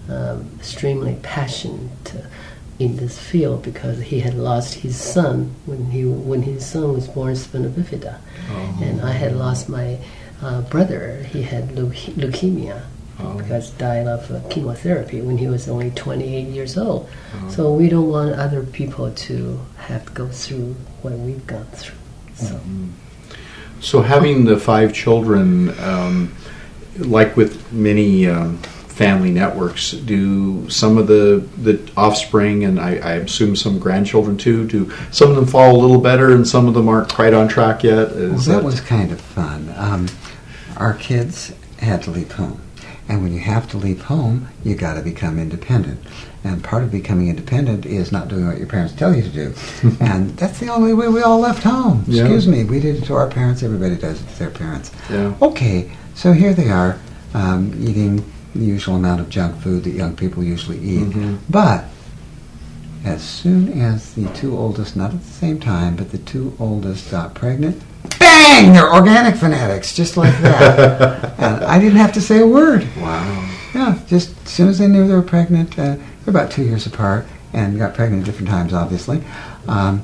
um, 0.08 0.48
extremely 0.58 1.16
passion 1.22 1.90
to, 2.04 2.26
in 2.78 2.96
this 2.96 3.18
field 3.18 3.62
because 3.62 4.00
he 4.00 4.20
had 4.20 4.34
lost 4.34 4.74
his 4.74 4.96
son 4.96 5.54
when 5.66 5.90
he 5.90 6.04
when 6.04 6.42
his 6.42 6.64
son 6.64 6.92
was 6.94 7.08
born 7.08 7.34
spina 7.36 7.68
bifida, 7.68 8.18
and 8.80 9.00
I 9.02 9.12
had 9.12 9.34
lost 9.34 9.68
my 9.68 9.98
uh, 10.42 10.60
brother. 10.62 11.22
He 11.32 11.42
had 11.42 11.70
leuke- 11.70 12.14
leukemia 12.14 12.82
Oh. 13.18 13.32
because 13.38 13.70
died 13.70 14.06
of 14.06 14.30
uh, 14.30 14.40
chemotherapy 14.50 15.22
when 15.22 15.38
he 15.38 15.48
was 15.48 15.68
only 15.68 15.90
28 15.92 16.48
years 16.48 16.76
old. 16.76 17.08
So 17.48 17.72
we 17.72 17.88
don't 17.88 18.10
want 18.10 18.34
other 18.34 18.62
people 18.62 19.10
to 19.10 19.58
have 19.76 20.04
to 20.04 20.12
go 20.12 20.28
through 20.28 20.76
what 21.00 21.14
we've 21.14 21.46
gone 21.46 21.64
through. 21.72 21.96
So. 22.34 22.60
So 23.80 24.02
having 24.02 24.44
the 24.44 24.58
five 24.58 24.92
children, 24.92 25.70
um, 25.80 26.34
like 26.98 27.38
with 27.38 27.72
many 27.72 28.26
um, 28.28 28.60
family 28.96 29.30
networks, 29.30 29.90
do 29.90 30.68
some 30.70 30.96
of 30.96 31.06
the 31.06 31.46
the 31.58 31.78
offspring 31.98 32.64
and 32.64 32.80
I, 32.80 32.96
I 32.96 33.12
assume 33.16 33.54
some 33.54 33.78
grandchildren 33.78 34.38
too? 34.38 34.66
Do 34.66 34.90
some 35.12 35.28
of 35.28 35.36
them 35.36 35.46
fall 35.46 35.76
a 35.76 35.78
little 35.78 36.00
better 36.00 36.34
and 36.34 36.48
some 36.48 36.66
of 36.66 36.72
them 36.72 36.88
aren't 36.88 37.12
quite 37.12 37.34
on 37.34 37.46
track 37.46 37.84
yet? 37.84 38.10
Well, 38.12 38.34
Is 38.34 38.46
that 38.46 38.64
was 38.64 38.80
kind 38.80 39.12
of 39.12 39.20
fun. 39.20 39.72
Um, 39.76 40.08
our 40.78 40.94
kids 40.94 41.52
had 41.78 42.02
to 42.04 42.10
leave 42.10 42.32
home. 42.32 42.62
And 43.08 43.22
when 43.22 43.32
you 43.32 43.38
have 43.40 43.70
to 43.70 43.76
leave 43.76 44.02
home, 44.02 44.48
you 44.64 44.74
got 44.74 44.94
to 44.94 45.02
become 45.02 45.38
independent. 45.38 46.00
And 46.42 46.64
part 46.64 46.82
of 46.82 46.90
becoming 46.90 47.28
independent 47.28 47.84
is 47.86 48.10
not 48.10 48.28
doing 48.28 48.46
what 48.46 48.58
your 48.58 48.66
parents 48.66 48.94
tell 48.94 49.14
you 49.14 49.22
to 49.22 49.28
do. 49.28 49.54
and 50.00 50.30
that's 50.38 50.58
the 50.58 50.68
only 50.68 50.94
way 50.94 51.08
we 51.08 51.22
all 51.22 51.38
left 51.38 51.62
home. 51.62 52.02
Yeah. 52.08 52.22
Excuse 52.22 52.48
me, 52.48 52.64
we 52.64 52.80
did 52.80 52.96
it 52.96 53.04
to 53.06 53.14
our 53.14 53.28
parents. 53.28 53.62
Everybody 53.62 53.96
does 53.96 54.22
it 54.22 54.26
to 54.26 54.38
their 54.38 54.50
parents. 54.50 54.90
Yeah. 55.10 55.34
Okay, 55.42 55.92
so 56.14 56.32
here 56.32 56.54
they 56.54 56.70
are 56.70 56.98
um, 57.34 57.72
eating 57.86 58.24
the 58.54 58.64
usual 58.64 58.96
amount 58.96 59.20
of 59.20 59.28
junk 59.28 59.56
food 59.60 59.84
that 59.84 59.90
young 59.90 60.14
people 60.16 60.42
usually 60.42 60.78
eat. 60.78 61.10
Mhm. 61.10 61.38
But 61.50 61.84
as 63.04 63.22
soon 63.22 63.80
as 63.80 64.12
the 64.14 64.26
two 64.30 64.56
oldest, 64.56 64.96
not 64.96 65.12
at 65.12 65.22
the 65.24 65.30
same 65.32 65.60
time, 65.60 65.96
but 65.96 66.10
the 66.10 66.18
two 66.18 66.54
oldest 66.58 67.10
got 67.10 67.34
pregnant, 67.34 67.80
bang! 68.18 68.72
They're 68.72 68.92
organic 68.92 69.36
fanatics, 69.36 69.94
just 69.94 70.16
like 70.16 70.36
that. 70.42 71.34
and 71.38 71.64
I 71.64 71.78
didn't 71.78 71.98
have 71.98 72.12
to 72.14 72.20
say 72.20 72.40
a 72.40 72.46
word. 72.46 72.86
wow. 73.00 73.44
Yeah, 73.74 73.98
just 74.06 74.30
as 74.46 74.50
soon 74.50 74.68
as 74.68 74.78
they 74.78 74.88
knew 74.88 75.06
they 75.06 75.14
were 75.14 75.20
pregnant, 75.22 75.78
uh, 75.78 75.96
they're 75.96 75.98
about 76.28 76.50
two 76.50 76.62
years 76.64 76.86
apart 76.86 77.26
and 77.52 77.78
got 77.78 77.94
pregnant 77.94 78.22
at 78.22 78.26
different 78.26 78.48
times, 78.48 78.72
obviously. 78.72 79.22
Um, 79.68 80.02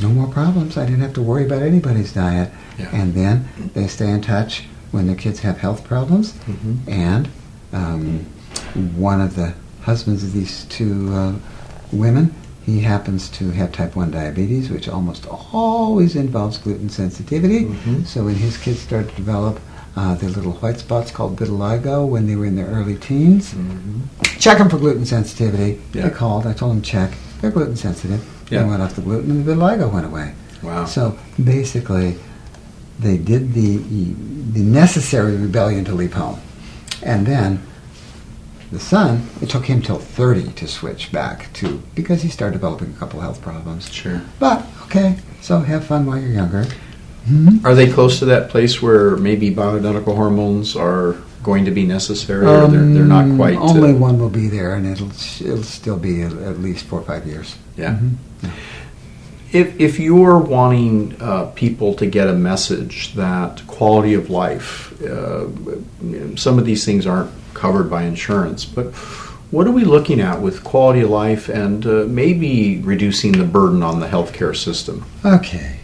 no 0.00 0.08
more 0.08 0.26
problems. 0.28 0.76
I 0.76 0.84
didn't 0.86 1.00
have 1.00 1.12
to 1.14 1.22
worry 1.22 1.44
about 1.44 1.62
anybody's 1.62 2.12
diet. 2.12 2.50
Yeah. 2.78 2.88
And 2.92 3.14
then 3.14 3.48
they 3.74 3.86
stay 3.88 4.10
in 4.10 4.20
touch 4.22 4.64
when 4.92 5.06
their 5.06 5.16
kids 5.16 5.40
have 5.40 5.58
health 5.58 5.84
problems. 5.84 6.34
Mhm. 6.48 6.78
And 6.88 7.28
um, 7.74 8.20
one 8.96 9.20
of 9.20 9.36
the 9.36 9.52
husbands 9.82 10.22
of 10.22 10.32
these 10.32 10.64
two 10.66 11.12
uh, 11.12 11.32
women, 11.92 12.34
he 12.64 12.80
happens 12.80 13.28
to 13.30 13.50
have 13.50 13.72
type 13.72 13.94
1 13.94 14.10
diabetes, 14.10 14.70
which 14.70 14.88
almost 14.88 15.26
always 15.52 16.16
involves 16.16 16.56
gluten 16.58 16.88
sensitivity. 16.88 17.66
Mhm. 17.66 18.06
So 18.06 18.24
when 18.24 18.36
his 18.36 18.56
kids 18.56 18.80
started 18.80 19.10
to 19.10 19.16
develop 19.16 19.60
uh, 19.96 20.14
their 20.16 20.30
little 20.30 20.52
white 20.54 20.78
spots 20.80 21.10
called 21.12 21.36
vitiligo 21.38 22.04
when 22.08 22.26
they 22.26 22.34
were 22.34 22.46
in 22.46 22.56
their 22.56 22.66
early 22.66 22.96
teens, 22.96 23.54
Mhm. 23.54 24.00
check 24.40 24.58
them 24.58 24.68
for 24.68 24.78
gluten 24.78 25.04
sensitivity. 25.06 25.78
Yeah. 25.92 26.06
I 26.06 26.08
called. 26.10 26.46
I 26.46 26.52
told 26.52 26.72
them 26.72 26.82
check. 26.82 27.12
They're 27.40 27.52
gluten 27.52 27.76
sensitive. 27.76 28.20
Yeah. 28.50 28.62
They 28.62 28.68
went 28.70 28.82
off 28.82 28.94
the 28.96 29.02
gluten, 29.02 29.30
and 29.30 29.44
the 29.44 29.52
vitiligo 29.54 29.92
went 29.92 30.06
away. 30.06 30.32
Wow. 30.62 30.86
So 30.86 31.14
basically, 31.42 32.16
they 32.98 33.16
did 33.18 33.52
the 33.54 33.78
the 34.52 34.60
necessary 34.62 35.36
rebellion 35.36 35.84
to 35.84 35.94
leave 35.94 36.14
home, 36.14 36.38
and 37.04 37.26
then 37.26 37.62
the 38.72 38.80
son. 38.80 39.28
It 39.40 39.48
took 39.50 39.66
him 39.66 39.82
till 39.82 39.98
thirty 39.98 40.50
to 40.52 40.66
switch 40.66 41.12
back 41.12 41.52
to 41.54 41.82
because 41.94 42.22
he 42.22 42.28
started 42.28 42.54
developing 42.54 42.90
a 42.90 42.98
couple 42.98 43.20
health 43.20 43.40
problems. 43.42 43.92
Sure. 43.92 44.20
But 44.38 44.64
okay, 44.84 45.16
so 45.40 45.60
have 45.60 45.84
fun 45.84 46.06
while 46.06 46.18
you're 46.18 46.32
younger. 46.32 46.64
Are 47.64 47.74
they 47.74 47.90
close 47.90 48.18
to 48.18 48.26
that 48.26 48.50
place 48.50 48.82
where 48.82 49.16
maybe 49.16 49.50
bioidentical 49.54 50.14
hormones 50.14 50.76
are 50.76 51.16
going 51.42 51.64
to 51.64 51.70
be 51.70 51.86
necessary, 51.86 52.44
or 52.46 52.66
they're, 52.68 52.80
they're 52.84 53.04
not 53.04 53.24
Um, 53.24 53.36
quite? 53.36 53.56
uh, 53.56 53.62
Only 53.62 53.94
one 53.94 54.18
will 54.18 54.28
be 54.28 54.48
there, 54.48 54.74
and 54.74 54.86
it'll 54.86 55.10
it'll 55.40 55.62
still 55.62 55.96
be 55.96 56.20
at, 56.22 56.60
least 56.60 56.84
four 56.84 57.00
or 57.00 57.04
five 57.04 57.26
years. 57.26 57.54
Yeah. 57.78 57.96
Mhm. 58.42 58.50
If, 59.54 59.78
if 59.78 60.00
you're 60.00 60.38
wanting 60.38 61.16
uh, 61.20 61.52
people 61.54 61.94
to 61.94 62.06
get 62.06 62.26
a 62.26 62.32
message 62.32 63.14
that 63.14 63.64
quality 63.68 64.14
of 64.14 64.28
life, 64.28 65.00
uh, 65.00 65.46
some 66.36 66.58
of 66.58 66.64
these 66.64 66.84
things 66.84 67.06
aren't 67.06 67.30
covered 67.54 67.88
by 67.88 68.02
insurance, 68.02 68.64
but 68.64 68.92
what 69.52 69.68
are 69.68 69.70
we 69.70 69.84
looking 69.84 70.20
at 70.20 70.40
with 70.40 70.64
quality 70.64 71.02
of 71.02 71.10
life 71.10 71.48
and 71.48 71.86
uh, 71.86 72.04
maybe 72.08 72.80
reducing 72.80 73.30
the 73.30 73.44
burden 73.44 73.84
on 73.84 74.00
the 74.00 74.08
healthcare 74.08 74.56
system? 74.56 75.04
Okay. 75.24 75.78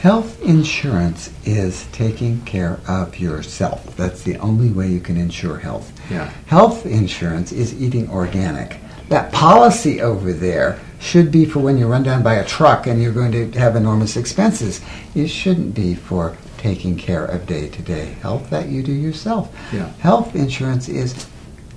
Health 0.00 0.42
insurance 0.42 1.32
is 1.46 1.86
taking 1.92 2.42
care 2.42 2.80
of 2.86 3.18
yourself. 3.18 3.96
That's 3.96 4.22
the 4.22 4.36
only 4.36 4.68
way 4.68 4.88
you 4.88 5.00
can 5.00 5.16
insure 5.16 5.56
health. 5.56 5.98
Yeah. 6.10 6.30
Health 6.44 6.84
insurance 6.84 7.50
is 7.52 7.80
eating 7.80 8.10
organic. 8.10 8.76
That 9.08 9.32
policy 9.32 10.02
over 10.02 10.34
there 10.34 10.78
should 11.04 11.30
be 11.30 11.44
for 11.44 11.58
when 11.58 11.76
you're 11.76 11.88
run 11.88 12.02
down 12.02 12.22
by 12.22 12.34
a 12.34 12.44
truck 12.44 12.86
and 12.86 13.02
you're 13.02 13.12
going 13.12 13.30
to 13.32 13.50
have 13.58 13.76
enormous 13.76 14.16
expenses. 14.16 14.80
It 15.14 15.28
shouldn't 15.28 15.74
be 15.74 15.94
for 15.94 16.36
taking 16.56 16.96
care 16.96 17.26
of 17.26 17.46
day 17.46 17.68
to 17.68 17.82
day 17.82 18.16
health 18.22 18.48
that 18.48 18.68
you 18.68 18.82
do 18.82 18.92
yourself. 18.92 19.54
Yeah. 19.72 19.92
Health 20.00 20.34
insurance 20.34 20.88
is 20.88 21.28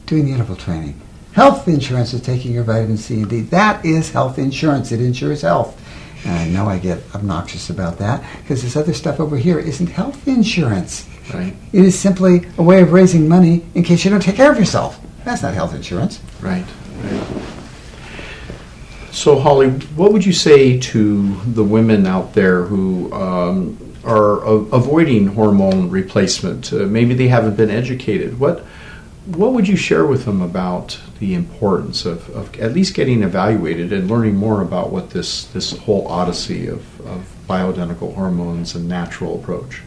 doing 0.06 0.26
the 0.26 0.32
interval 0.32 0.56
training. 0.56 1.00
Health 1.34 1.68
insurance 1.68 2.14
is 2.14 2.22
taking 2.22 2.54
your 2.54 2.64
vitamin 2.64 2.98
C 2.98 3.16
and 3.16 3.30
D. 3.30 3.42
That 3.42 3.84
is 3.86 4.12
health 4.12 4.40
insurance. 4.40 4.92
It 4.92 5.02
insures 5.02 5.42
health. 5.42 5.80
And 6.26 6.34
I 6.34 6.48
know 6.48 6.68
I 6.68 6.80
get 6.80 7.04
obnoxious 7.14 7.70
about 7.70 8.00
that 8.00 8.24
because 8.42 8.64
this 8.64 8.76
other 8.76 8.94
stuff 8.94 9.20
over 9.20 9.38
here 9.38 9.60
isn't 9.60 9.88
health 9.88 10.28
insurance. 10.28 11.08
Right. 11.34 11.54
It 11.74 11.84
is 11.84 12.00
simply 12.00 12.48
a 12.58 12.64
way 12.64 12.82
of 12.82 12.94
raising 12.94 13.28
money 13.28 13.66
in 13.76 13.84
case 13.84 14.06
you 14.06 14.10
don't 14.10 14.22
take 14.22 14.38
care 14.38 14.52
of 14.52 14.58
yourself. 14.58 15.00
That's 15.26 15.44
not 15.44 15.54
health 15.54 15.76
insurance. 15.76 16.22
Right. 16.42 16.66
right. 17.04 17.37
So, 19.18 19.40
Holly, 19.40 19.72
what 19.96 20.14
would 20.14 20.24
you 20.24 20.32
say 20.32 20.78
to 20.78 21.36
the 21.38 21.64
women 21.64 22.06
out 22.06 22.34
there 22.36 22.62
who 22.66 23.12
um, 23.12 23.76
are 24.04 24.44
a- 24.44 24.70
avoiding 24.80 25.26
hormone 25.26 25.90
replacement? 25.90 26.72
Uh, 26.72 26.86
maybe 26.86 27.16
they 27.16 27.28
haven't 27.28 27.56
been 27.56 27.72
educated. 27.72 28.40
What 28.40 28.60
what 29.26 29.54
would 29.54 29.68
you 29.68 29.76
share 29.76 30.06
with 30.06 30.26
them 30.26 30.40
about 30.44 31.00
the 31.18 31.34
importance 31.34 32.06
of, 32.06 32.30
of 32.30 32.56
at 32.60 32.74
least 32.74 32.94
getting 32.94 33.24
evaluated 33.24 33.92
and 33.92 34.08
learning 34.08 34.36
more 34.36 34.62
about 34.62 34.92
what 34.92 35.10
this 35.10 35.46
this 35.46 35.76
whole 35.76 36.08
odyssey 36.08 36.68
of, 36.68 37.02
of 37.02 37.26
bioidentical 37.50 38.14
hormones 38.14 38.76
and 38.76 38.88
natural 38.88 39.40
approach? 39.40 39.82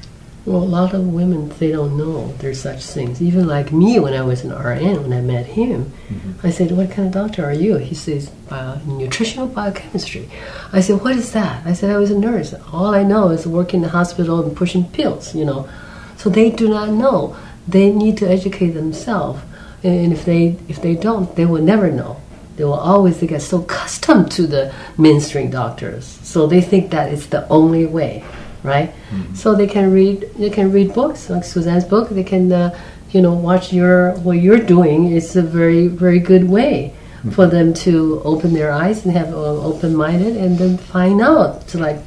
Well, 0.46 0.62
a 0.62 0.64
lot 0.64 0.94
of 0.94 1.06
women 1.06 1.50
they 1.58 1.70
don't 1.70 1.98
know 1.98 2.32
there's 2.38 2.60
such 2.60 2.82
things. 2.84 3.20
Even 3.20 3.46
like 3.46 3.72
me, 3.72 4.00
when 4.00 4.14
I 4.14 4.22
was 4.22 4.42
an 4.42 4.52
RN, 4.52 5.02
when 5.02 5.12
I 5.12 5.20
met 5.20 5.44
him, 5.44 5.92
mm-hmm. 6.08 6.46
I 6.46 6.50
said, 6.50 6.70
"What 6.70 6.90
kind 6.90 7.08
of 7.08 7.14
doctor 7.14 7.44
are 7.44 7.52
you?" 7.52 7.76
He 7.76 7.94
says, 7.94 8.30
Bio, 8.48 8.80
"Nutritional 8.86 9.48
biochemistry." 9.48 10.30
I 10.72 10.80
said, 10.80 11.02
"What 11.02 11.16
is 11.16 11.32
that?" 11.32 11.66
I 11.66 11.74
said, 11.74 11.90
"I 11.90 11.98
was 11.98 12.10
a 12.10 12.18
nurse. 12.18 12.54
All 12.72 12.94
I 12.94 13.02
know 13.02 13.28
is 13.28 13.46
working 13.46 13.80
in 13.80 13.84
the 13.84 13.90
hospital 13.90 14.42
and 14.42 14.56
pushing 14.56 14.84
pills." 14.84 15.34
You 15.34 15.44
know, 15.44 15.68
so 16.16 16.30
they 16.30 16.50
do 16.50 16.68
not 16.68 16.88
know. 16.88 17.36
They 17.68 17.92
need 17.92 18.16
to 18.18 18.28
educate 18.28 18.70
themselves, 18.70 19.42
and 19.82 20.12
if 20.12 20.24
they 20.24 20.56
if 20.68 20.80
they 20.80 20.94
don't, 20.94 21.36
they 21.36 21.44
will 21.44 21.62
never 21.62 21.90
know. 21.90 22.16
They 22.56 22.64
will 22.64 22.74
always 22.74 23.20
they 23.20 23.26
get 23.26 23.42
so 23.42 23.60
accustomed 23.60 24.30
to 24.32 24.46
the 24.46 24.72
mainstream 24.98 25.50
doctors, 25.50 26.18
so 26.22 26.46
they 26.46 26.60
think 26.60 26.90
that 26.90 27.12
it's 27.12 27.26
the 27.26 27.48
only 27.48 27.86
way, 27.86 28.24
right? 28.62 28.92
So 29.34 29.54
they 29.54 29.66
can 29.66 29.92
read 29.92 30.30
they 30.36 30.50
can 30.50 30.72
read 30.72 30.94
books 30.94 31.30
like 31.30 31.44
Suzanne's 31.44 31.84
book. 31.84 32.08
They 32.10 32.24
can 32.24 32.52
uh, 32.52 32.78
you 33.10 33.20
know 33.20 33.34
watch 33.34 33.72
your 33.72 34.12
what 34.18 34.38
you're 34.38 34.58
doing. 34.58 35.12
It's 35.16 35.36
a 35.36 35.42
very 35.42 35.86
very 35.86 36.18
good 36.18 36.48
way 36.48 36.94
for 37.32 37.46
them 37.46 37.74
to 37.74 38.22
open 38.24 38.54
their 38.54 38.72
eyes 38.72 39.04
and 39.04 39.14
have 39.14 39.32
uh, 39.32 39.62
open 39.62 39.94
minded, 39.94 40.36
and 40.36 40.58
then 40.58 40.78
find 40.78 41.20
out 41.20 41.68
to 41.68 41.78
like 41.78 41.98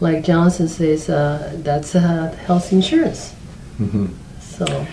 like 0.00 0.24
Johnson 0.24 0.68
says 0.68 1.08
uh, 1.08 1.52
that's 1.56 1.94
uh, 1.94 2.34
health 2.46 2.72
insurance. 2.72 3.34
So. 4.40 4.86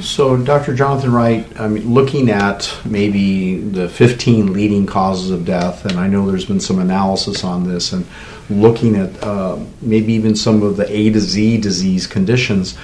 So, 0.00 0.36
Dr. 0.36 0.76
Jonathan 0.76 1.12
Wright, 1.12 1.44
I 1.58 1.66
mean, 1.66 1.92
looking 1.92 2.30
at 2.30 2.72
maybe 2.84 3.58
the 3.58 3.88
15 3.88 4.52
leading 4.52 4.86
causes 4.86 5.32
of 5.32 5.44
death, 5.44 5.84
and 5.86 5.98
I 5.98 6.06
know 6.06 6.24
there's 6.30 6.44
been 6.44 6.60
some 6.60 6.78
analysis 6.78 7.42
on 7.42 7.66
this, 7.66 7.92
and 7.92 8.06
looking 8.50 8.96
at 8.96 9.22
uh, 9.22 9.58
maybe 9.80 10.12
even 10.14 10.34
some 10.34 10.62
of 10.62 10.76
the 10.76 10.90
A 10.90 11.10
to 11.10 11.20
Z 11.20 11.58
disease 11.58 12.06
conditions, 12.06 12.76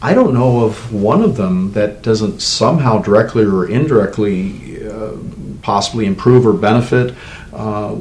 I 0.00 0.14
don't 0.14 0.34
know 0.34 0.64
of 0.64 0.92
one 0.92 1.22
of 1.22 1.36
them 1.36 1.72
that 1.72 2.02
doesn't 2.02 2.40
somehow 2.40 3.00
directly 3.00 3.44
or 3.44 3.68
indirectly 3.68 4.88
uh, 4.88 5.12
possibly 5.62 6.06
improve 6.06 6.44
or 6.46 6.52
benefit, 6.52 7.14
uh, 7.52 7.96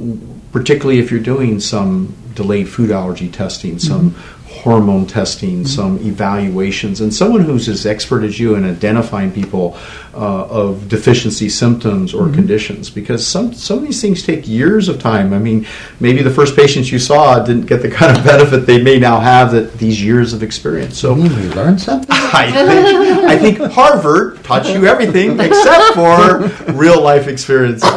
particularly 0.51 0.99
if 0.99 1.11
you're 1.11 1.19
doing 1.19 1.59
some 1.59 2.15
delayed 2.33 2.67
food 2.67 2.89
allergy 2.89 3.29
testing, 3.29 3.77
some 3.77 4.15
hormone 4.61 5.05
testing, 5.07 5.65
some 5.65 5.97
evaluations, 6.05 7.01
and 7.01 7.13
someone 7.13 7.41
who's 7.41 7.67
as 7.67 7.85
expert 7.85 8.23
as 8.23 8.39
you 8.39 8.55
in 8.55 8.63
identifying 8.63 9.31
people 9.31 9.75
uh, 10.13 10.45
of 10.45 10.87
deficiency 10.87 11.49
symptoms 11.49 12.13
or 12.13 12.29
conditions, 12.31 12.89
because 12.89 13.25
some 13.25 13.53
some 13.53 13.79
of 13.79 13.83
these 13.83 14.01
things 14.01 14.23
take 14.23 14.47
years 14.47 14.87
of 14.87 14.99
time. 14.99 15.33
I 15.33 15.39
mean, 15.39 15.65
maybe 15.99 16.21
the 16.21 16.29
first 16.29 16.55
patients 16.55 16.91
you 16.91 16.99
saw 16.99 17.43
didn't 17.43 17.65
get 17.65 17.81
the 17.81 17.89
kind 17.89 18.15
of 18.15 18.23
benefit 18.33 18.65
they 18.65 18.81
may 18.81 18.99
now 18.99 19.19
have 19.19 19.51
that 19.51 19.73
these 19.77 20.03
years 20.03 20.33
of 20.33 20.43
experience. 20.43 20.97
So. 20.97 21.15
You 21.15 21.23
we 21.23 21.49
learned 21.55 21.81
something? 21.81 22.09
I 22.11 22.51
think, 22.51 23.23
I 23.25 23.37
think 23.37 23.71
Harvard 23.71 24.43
taught 24.43 24.67
you 24.67 24.85
everything 24.85 25.39
except 25.39 25.95
for 25.95 26.73
real 26.73 27.01
life 27.01 27.27
experiences. 27.27 27.91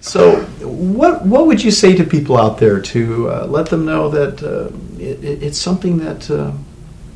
So, 0.00 0.42
what 0.60 1.24
what 1.24 1.46
would 1.46 1.62
you 1.62 1.70
say 1.70 1.94
to 1.96 2.04
people 2.04 2.36
out 2.36 2.58
there 2.58 2.80
to 2.80 3.30
uh, 3.30 3.46
let 3.46 3.70
them 3.70 3.86
know 3.86 4.10
that 4.10 4.42
uh, 4.42 4.70
it, 5.04 5.24
it- 5.24 5.42
it's 5.42 5.58
something 5.58 5.98
that 5.98 6.30
uh, 6.30 6.52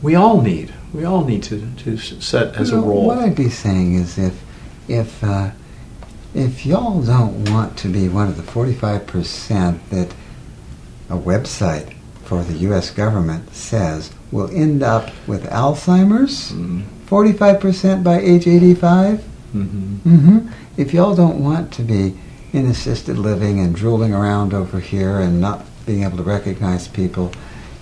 we 0.02 0.14
all 0.14 0.40
need? 0.42 0.72
We 0.94 1.04
all 1.04 1.24
need 1.24 1.42
to, 1.44 1.56
to 1.84 1.96
set 1.98 2.54
as 2.56 2.70
a 2.70 2.76
You 2.76 2.80
know, 2.80 2.86
role. 2.88 3.06
What 3.06 3.18
I'd 3.18 3.34
be 3.36 3.50
saying 3.50 3.94
is 3.94 4.16
if 4.18 4.34
if 4.88 5.22
uh, 5.24 5.50
if 6.34 6.64
y'all 6.66 7.02
don't 7.02 7.50
want 7.50 7.76
to 7.78 7.88
be 7.88 8.08
one 8.08 8.28
of 8.28 8.36
the 8.36 8.42
45% 8.42 9.78
that 9.90 10.08
a 11.10 11.16
website 11.16 11.94
for 12.24 12.42
the 12.44 12.52
U.S. 12.68 12.90
government 12.90 13.54
says 13.54 14.10
will 14.30 14.50
end 14.50 14.82
up 14.82 15.10
with 15.26 15.44
Alzheimer's, 15.50 16.52
Mhm. 16.52 16.82
45% 17.08 18.02
by 18.04 18.20
age 18.20 18.46
85. 18.46 19.24
Mhm. 19.54 19.98
hmm 20.02 20.38
If 20.76 20.92
y'all 20.92 21.14
don't 21.14 21.42
want 21.42 21.72
to 21.72 21.82
be 21.82 22.14
in 22.52 22.66
assisted 22.66 23.16
living 23.18 23.58
and 23.60 23.74
drooling 23.74 24.12
around 24.14 24.52
over 24.54 24.80
here 24.80 25.18
and 25.18 25.40
not 25.40 25.64
being 25.86 26.02
able 26.04 26.18
to 26.18 26.22
recognize 26.22 26.86
people, 26.88 27.32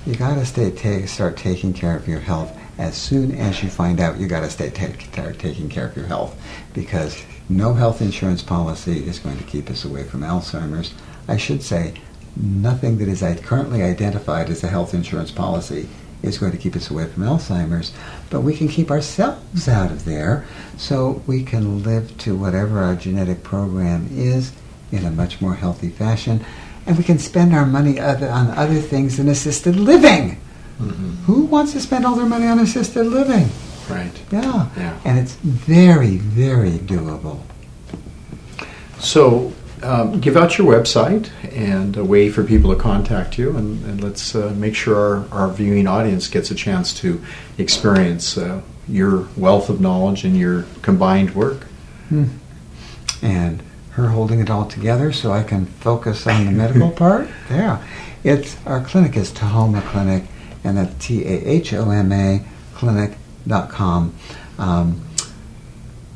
you 0.06 0.14
got 0.14 0.34
to 0.34 0.46
stay 0.46 0.70
ta- 0.70 1.06
start 1.06 1.36
taking 1.36 1.72
care 1.72 1.96
of 1.96 2.06
your 2.06 2.20
health 2.20 2.56
as 2.78 2.96
soon 2.96 3.32
as 3.32 3.62
you 3.62 3.68
find 3.68 3.98
out 3.98 4.18
you 4.18 4.28
got 4.28 4.40
to 4.40 4.50
stay 4.50 4.70
ta- 4.70 4.96
start 5.12 5.38
taking 5.38 5.68
care 5.68 5.88
of 5.88 5.96
your 5.96 6.06
health 6.06 6.40
because 6.72 7.22
no 7.48 7.74
health 7.74 8.00
insurance 8.00 8.42
policy 8.42 9.06
is 9.06 9.18
going 9.18 9.36
to 9.36 9.44
keep 9.44 9.68
us 9.68 9.84
away 9.84 10.04
from 10.04 10.20
Alzheimer's. 10.20 10.94
I 11.26 11.36
should 11.36 11.62
say 11.62 11.94
nothing 12.36 12.98
that 12.98 13.08
is 13.08 13.22
currently 13.40 13.82
identified 13.82 14.48
as 14.48 14.62
a 14.62 14.68
health 14.68 14.94
insurance 14.94 15.32
policy 15.32 15.88
is 16.22 16.38
going 16.38 16.52
to 16.52 16.58
keep 16.58 16.76
us 16.76 16.90
away 16.90 17.06
from 17.06 17.24
Alzheimer's, 17.24 17.92
but 18.30 18.40
we 18.40 18.56
can 18.56 18.68
keep 18.68 18.90
ourselves 18.90 19.68
out 19.68 19.90
of 19.90 20.04
there 20.04 20.46
so 20.76 21.22
we 21.26 21.42
can 21.42 21.82
live 21.82 22.16
to 22.18 22.36
whatever 22.36 22.78
our 22.80 22.94
genetic 22.94 23.42
program 23.42 24.08
is 24.12 24.52
in 24.92 25.04
a 25.04 25.10
much 25.10 25.40
more 25.40 25.54
healthy 25.54 25.90
fashion. 25.90 26.44
And 26.86 26.96
we 26.96 27.04
can 27.04 27.18
spend 27.18 27.52
our 27.52 27.66
money 27.66 27.98
other, 27.98 28.28
on 28.28 28.50
other 28.50 28.80
things 28.80 29.16
than 29.16 29.28
assisted 29.28 29.76
living. 29.76 30.40
Who 31.26 31.46
wants 31.46 31.72
to 31.72 31.80
spend 31.80 32.04
all 32.04 32.14
their 32.14 32.26
money 32.26 32.46
on 32.46 32.58
assisted 32.58 33.06
living? 33.06 33.48
Right. 33.88 34.12
Yeah. 34.30 34.68
Yeah. 34.76 34.98
And 35.04 35.18
it's 35.18 35.34
very, 35.36 36.16
very 36.18 36.72
doable. 36.72 37.40
So, 38.98 39.52
um, 39.82 40.20
give 40.20 40.36
out 40.36 40.58
your 40.58 40.66
website 40.66 41.30
and 41.52 41.96
a 41.96 42.04
way 42.04 42.30
for 42.30 42.42
people 42.42 42.74
to 42.74 42.80
contact 42.80 43.38
you, 43.38 43.56
and, 43.56 43.84
and 43.84 44.02
let's 44.02 44.34
uh, 44.34 44.54
make 44.56 44.74
sure 44.74 44.96
our, 44.96 45.28
our 45.32 45.48
viewing 45.50 45.86
audience 45.86 46.28
gets 46.28 46.50
a 46.50 46.54
chance 46.54 46.94
to 47.00 47.22
experience 47.58 48.38
uh, 48.38 48.62
your 48.88 49.28
wealth 49.36 49.68
of 49.68 49.80
knowledge 49.80 50.24
and 50.24 50.36
your 50.36 50.64
combined 50.82 51.34
work. 51.34 51.66
and 53.22 53.62
her 53.96 54.08
holding 54.08 54.40
it 54.40 54.50
all 54.50 54.66
together 54.66 55.10
so 55.10 55.32
I 55.32 55.42
can 55.42 55.64
focus 55.64 56.26
on 56.26 56.44
the 56.44 56.52
medical 56.52 56.90
part. 57.04 57.28
Yeah. 57.50 57.82
It's 58.22 58.56
our 58.66 58.84
clinic 58.84 59.16
is 59.16 59.32
Tahoma 59.32 59.82
Clinic 59.88 60.24
and 60.64 60.76
that's 60.76 60.94
T 61.04 61.24
A 61.24 61.48
H 61.48 61.72
O 61.72 61.90
M 61.90 62.12
A 62.12 62.44
clinic.com. 62.74 64.14
Um, 64.58 65.02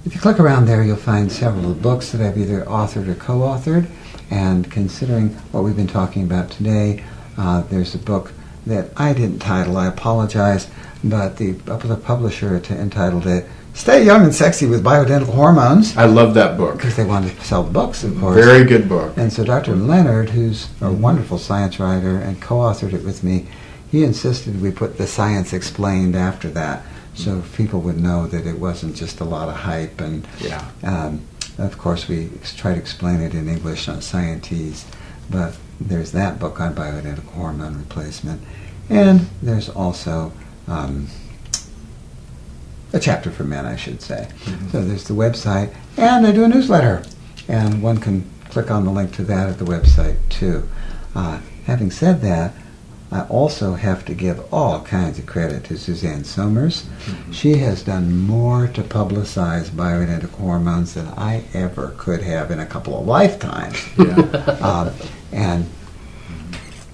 if 0.04 0.14
you 0.14 0.20
click 0.20 0.38
around 0.38 0.66
there, 0.66 0.82
you'll 0.82 0.96
find 0.96 1.32
several 1.32 1.70
of 1.70 1.76
the 1.76 1.82
books 1.82 2.12
that 2.12 2.20
I've 2.20 2.36
either 2.36 2.64
authored 2.64 3.08
or 3.08 3.14
co 3.14 3.40
authored. 3.40 3.88
And 4.30 4.70
considering 4.70 5.30
what 5.52 5.64
we've 5.64 5.76
been 5.76 5.86
talking 5.86 6.22
about 6.22 6.50
today, 6.50 7.02
uh, 7.38 7.62
there's 7.62 7.94
a 7.94 7.98
book 7.98 8.32
that 8.66 8.90
I 8.96 9.14
didn't 9.14 9.38
title, 9.38 9.76
I 9.76 9.86
apologize, 9.86 10.68
but 11.02 11.38
the, 11.38 11.52
the 11.52 11.96
publisher 11.96 12.56
entitled 12.56 13.26
it 13.26 13.46
Stay 13.80 14.04
Young 14.04 14.24
and 14.24 14.34
Sexy 14.34 14.66
with 14.66 14.84
Bioidentical 14.84 15.32
Hormones 15.34 15.96
I 15.96 16.04
love 16.04 16.34
that 16.34 16.58
book. 16.58 16.76
because 16.76 16.96
they 16.96 17.04
wanted 17.04 17.34
to 17.34 17.42
sell 17.46 17.62
the 17.62 17.70
books, 17.72 18.04
of 18.04 18.14
course. 18.20 18.34
Very 18.36 18.62
good 18.64 18.90
book. 18.90 19.16
And 19.16 19.32
so 19.32 19.42
Dr. 19.42 19.74
Lenard, 19.74 20.28
who's 20.28 20.68
a 20.82 20.92
wonderful 20.92 21.38
science 21.38 21.80
writer 21.80 22.18
and 22.18 22.42
co-authored 22.42 22.92
it 22.92 23.02
with 23.02 23.24
me, 23.24 23.46
he 23.90 24.04
insisted 24.04 24.60
we 24.60 24.70
put 24.70 24.98
the 24.98 25.06
science 25.06 25.54
explained 25.54 26.14
after 26.14 26.50
that, 26.50 26.84
so 27.14 27.42
people 27.56 27.80
would 27.80 27.98
know 27.98 28.26
that 28.26 28.46
it 28.46 28.58
wasn't 28.58 28.96
just 28.96 29.18
a 29.20 29.24
lot 29.24 29.48
of 29.48 29.54
hype. 29.56 29.98
And 30.02 30.28
Yeah. 30.40 30.62
um, 30.82 31.22
of 31.56 31.78
course, 31.78 32.06
we 32.06 32.28
try 32.58 32.74
to 32.74 32.78
explain 32.78 33.22
it 33.22 33.32
in 33.32 33.48
English 33.48 33.88
on 33.88 34.00
Scientese, 34.02 34.84
but 35.30 35.54
there's 35.80 36.12
that 36.12 36.38
book 36.38 36.60
on 36.60 36.74
bioidentical 36.74 37.32
hormone 37.32 37.78
replacement, 37.78 38.42
and 38.90 39.26
there's 39.42 39.70
also 39.70 40.32
um, 40.68 41.06
a 42.92 43.00
chapter 43.00 43.30
for 43.30 43.44
men, 43.44 43.66
I 43.66 43.76
should 43.76 44.02
say. 44.02 44.28
So 44.72 44.82
there's 44.82 45.04
the 45.04 45.14
website, 45.14 45.74
and 45.96 46.26
I 46.26 46.32
do 46.32 46.44
a 46.44 46.48
newsletter, 46.48 47.04
and 47.48 47.82
one 47.82 47.98
can 47.98 48.28
click 48.50 48.70
on 48.70 48.84
the 48.84 48.90
link 48.90 49.12
to 49.14 49.22
that 49.24 49.48
at 49.48 49.58
the 49.58 49.64
website 49.64 50.16
too. 50.28 50.68
Uh, 51.14 51.40
having 51.66 51.90
said 51.90 52.20
that, 52.22 52.54
I 53.12 53.22
also 53.22 53.74
have 53.74 54.04
to 54.04 54.14
give 54.14 54.40
all 54.52 54.82
kinds 54.82 55.18
of 55.18 55.26
credit 55.26 55.64
to 55.64 55.76
Suzanne 55.76 56.22
Somers. 56.22 56.86
She 57.32 57.56
has 57.56 57.82
done 57.82 58.16
more 58.16 58.68
to 58.68 58.82
publicize 58.82 59.68
bioidentical 59.68 60.38
hormones 60.38 60.94
than 60.94 61.08
I 61.08 61.42
ever 61.52 61.94
could 61.98 62.22
have 62.22 62.52
in 62.52 62.60
a 62.60 62.66
couple 62.66 62.98
of 62.98 63.06
lifetimes. 63.06 63.76
Yeah. 63.98 64.56
Um, 64.60 64.90
and 65.32 65.66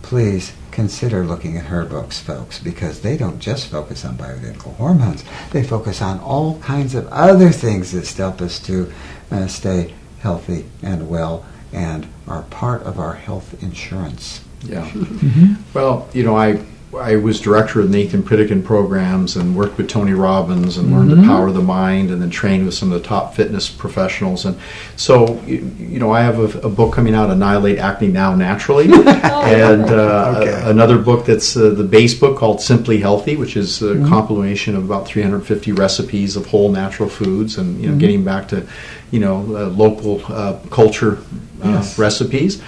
please 0.03 0.53
consider 0.77 1.25
looking 1.25 1.57
at 1.57 1.65
her 1.65 1.87
books, 1.87 2.21
folks, 2.21 2.59
because 2.59 3.01
they 3.01 3.17
don't 3.17 3.41
just 3.41 3.69
focus 3.69 4.05
on 4.05 4.15
bioidentical 4.19 4.77
hormones. 4.77 5.25
They 5.51 5.63
focus 5.63 6.03
on 6.03 6.21
all 6.21 6.59
kinds 6.61 6.95
of 6.95 7.09
other 7.09 7.51
things 7.51 7.93
that 7.93 8.07
help 8.07 8.43
us 8.43 8.59
to 8.67 8.93
uh, 9.31 9.47
stay 9.47 9.95
healthy 10.21 10.67
and 10.83 11.09
well 11.09 11.47
and 11.73 12.07
are 12.29 12.43
part 12.43 12.83
of 12.83 12.99
our 12.99 13.15
health 13.15 13.63
insurance. 13.63 14.45
Yeah. 14.63 14.91
Well, 15.75 16.09
you 16.13 16.23
know, 16.23 16.37
I 16.37 16.65
I 16.99 17.17
was 17.17 17.41
director 17.41 17.81
of 17.81 17.91
Nathan 17.91 18.23
Pritikin 18.23 18.65
programs 18.65 19.37
and 19.37 19.55
worked 19.55 19.77
with 19.79 19.89
Tony 19.89 20.13
Robbins 20.13 20.77
and 20.79 20.93
learned 20.93 21.11
the 21.11 21.27
power 21.27 21.49
of 21.49 21.55
the 21.55 21.63
mind 21.63 22.11
and 22.11 22.21
then 22.23 22.31
trained 22.31 22.65
with 22.65 22.75
some 22.75 22.91
of 22.93 23.01
the 23.03 23.07
top 23.09 23.35
fitness 23.35 23.69
professionals. 23.69 24.45
And 24.45 24.59
so, 24.97 25.41
you, 25.47 25.71
you 25.79 25.99
know, 25.99 26.11
I 26.13 26.23
have 26.23 26.39
a, 26.39 26.59
a 26.67 26.71
book 26.71 26.95
coming 26.95 27.15
out, 27.15 27.31
Annihilate 27.31 27.79
Acne 27.79 28.09
Now 28.09 28.35
Naturally, 28.35 28.85
and 28.93 29.83
uh, 29.85 30.35
Okay. 30.39 30.51
a- 30.51 30.71
another 30.71 30.99
book 30.99 31.27
that's 31.27 31.57
uh, 31.57 31.71
the 31.71 31.85
base 31.85 32.15
book 32.15 32.39
called 32.39 32.61
Simply 32.61 32.99
Healthy, 32.99 33.37
which 33.37 33.57
is 33.57 33.83
a 33.83 33.97
compilation 34.09 34.75
of 34.75 34.85
about 34.85 35.07
350 35.07 35.73
recipes 35.73 36.37
of 36.37 36.47
whole 36.47 36.71
natural 36.71 37.09
foods 37.09 37.59
and, 37.59 37.81
you 37.83 37.91
know, 37.91 37.97
getting 37.99 38.25
back 38.25 38.49
to, 38.49 38.67
you 39.11 39.21
know, 39.21 39.37
uh, 39.57 39.69
local 39.69 40.23
uh, 40.33 40.59
culture 40.71 41.19
uh, 41.63 41.69
Yes. 41.69 41.99
recipes. 41.99 42.63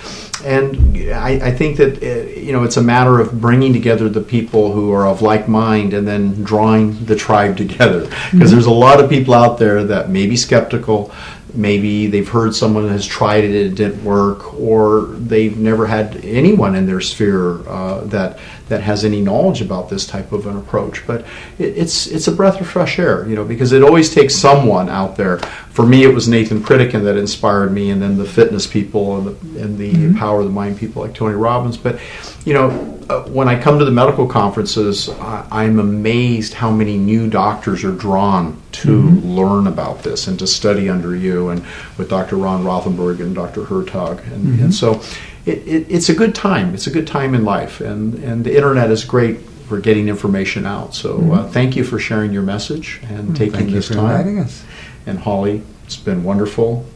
And 0.44 1.12
I, 1.12 1.48
I 1.48 1.51
think 1.51 1.77
that 1.79 2.03
uh, 2.03 2.29
you 2.38 2.53
know 2.53 2.64
it's 2.64 2.77
a 2.77 2.83
matter 2.83 3.20
of 3.20 3.40
bringing 3.40 3.72
together 3.72 4.09
the 4.09 4.20
people 4.20 4.72
who 4.72 4.92
are 4.92 5.07
of 5.07 5.22
like 5.22 5.48
mind 5.48 5.94
and 5.94 6.07
then 6.07 6.44
drawing 6.44 7.05
the 7.05 7.16
tribe 7.16 7.57
together. 7.57 8.09
Because 8.31 8.51
there's 8.51 8.66
a 8.66 8.70
lot 8.70 9.01
of 9.01 9.11
people 9.11 9.35
out 9.35 9.59
there 9.59 9.85
that 9.85 10.11
may 10.11 10.27
be 10.27 10.37
skeptical, 10.37 11.12
maybe 11.55 12.07
they've 12.07 12.29
heard 12.29 12.55
someone 12.55 12.88
has 12.88 13.07
tried 13.07 13.44
it 13.44 13.48
and 13.48 13.72
it 13.72 13.74
didn't 13.74 14.05
work, 14.05 14.55
or 14.55 15.03
they've 15.18 15.57
never 15.57 15.87
had 15.87 16.24
anyone 16.24 16.74
in 16.74 16.87
their 16.87 17.01
sphere 17.01 17.68
uh, 17.68 18.01
that 18.03 18.38
that 18.68 18.83
has 18.83 19.04
any 19.04 19.20
knowledge 19.20 19.61
about 19.61 19.88
this 19.88 20.07
type 20.07 20.33
of 20.33 20.46
an 20.46 20.57
approach. 20.57 21.07
But 21.07 21.22
it, 21.59 21.76
it's 21.76 22.07
it's 22.07 22.28
a 22.28 22.33
breath 22.33 22.61
of 22.61 22.68
fresh 22.68 22.98
air, 22.98 23.28
you 23.28 23.35
know, 23.35 23.44
because 23.44 23.72
it 23.72 23.83
always 23.83 24.14
takes 24.14 24.35
someone 24.35 24.88
out 24.88 25.16
there. 25.16 25.38
For 25.70 25.87
me, 25.87 26.04
it 26.04 26.12
was 26.12 26.28
Nathan 26.28 26.61
Pritikin 26.61 27.04
that 27.04 27.16
inspired 27.16 27.72
me, 27.72 27.90
and 27.90 28.02
then 28.02 28.18
the 28.18 28.24
fitness 28.24 28.66
people 28.66 29.18
and 29.18 29.26
the, 29.26 29.62
and 29.62 29.78
the 29.78 29.92
mm-hmm. 29.92 30.18
power 30.18 30.40
of 30.40 30.46
the 30.46 30.52
mind 30.52 30.78
people 30.78 31.02
like 31.02 31.14
Tony 31.14 31.35
Robbins. 31.35 31.76
But 31.76 32.00
you 32.44 32.54
know, 32.54 32.98
uh, 33.09 33.22
when 33.24 33.48
I 33.48 33.61
come 33.61 33.78
to 33.78 33.85
the 33.85 33.90
medical 33.90 34.26
conferences, 34.26 35.09
I, 35.09 35.46
I'm 35.50 35.78
amazed 35.78 36.54
how 36.54 36.70
many 36.70 36.96
new 36.96 37.28
doctors 37.28 37.85
are 37.85 37.92
drawn 37.92 38.61
to 38.72 38.88
mm-hmm. 38.88 39.28
learn 39.28 39.66
about 39.66 40.02
this 40.02 40.26
and 40.26 40.38
to 40.38 40.46
study 40.46 40.88
under 40.88 41.16
you 41.16 41.48
and 41.48 41.64
with 41.96 42.11
Dr. 42.11 42.37
Ron 42.37 42.64
Rothenberg 42.64 43.20
and 43.20 43.35
Dr. 43.35 43.62
Hertoghe, 43.62 44.22
and, 44.33 44.33
and 44.33 44.59
mm-hmm. 44.59 44.70
so 44.70 45.02
it, 45.48 45.66
it, 45.66 45.87
it's 45.90 46.08
a 46.08 46.14
good 46.14 46.34
time. 46.34 46.74
It's 46.74 46.87
a 46.87 46.90
good 46.90 47.06
time 47.06 47.34
in 47.34 47.44
life, 47.44 47.80
and 47.80 48.14
and 48.22 48.44
the 48.44 48.54
internet 48.54 48.90
is 48.90 49.04
great 49.04 49.40
for 49.68 49.78
getting 49.78 50.08
information 50.08 50.64
out. 50.66 50.94
So 50.94 51.32
uh, 51.32 51.48
thank 51.48 51.76
you 51.76 51.84
for 51.84 51.98
sharing 51.98 52.32
your 52.32 52.42
message 52.42 53.00
and 53.04 53.37
taking 53.37 53.52
Thank 53.52 53.68
you 53.68 53.74
this 53.76 53.88
for 53.88 53.94
time. 53.94 54.11
inviting 54.16 54.38
us. 54.38 54.64
And 55.06 55.18
Holly, 55.18 55.62
it's 55.84 55.96
been 55.96 56.24
wonderful. 56.24 56.87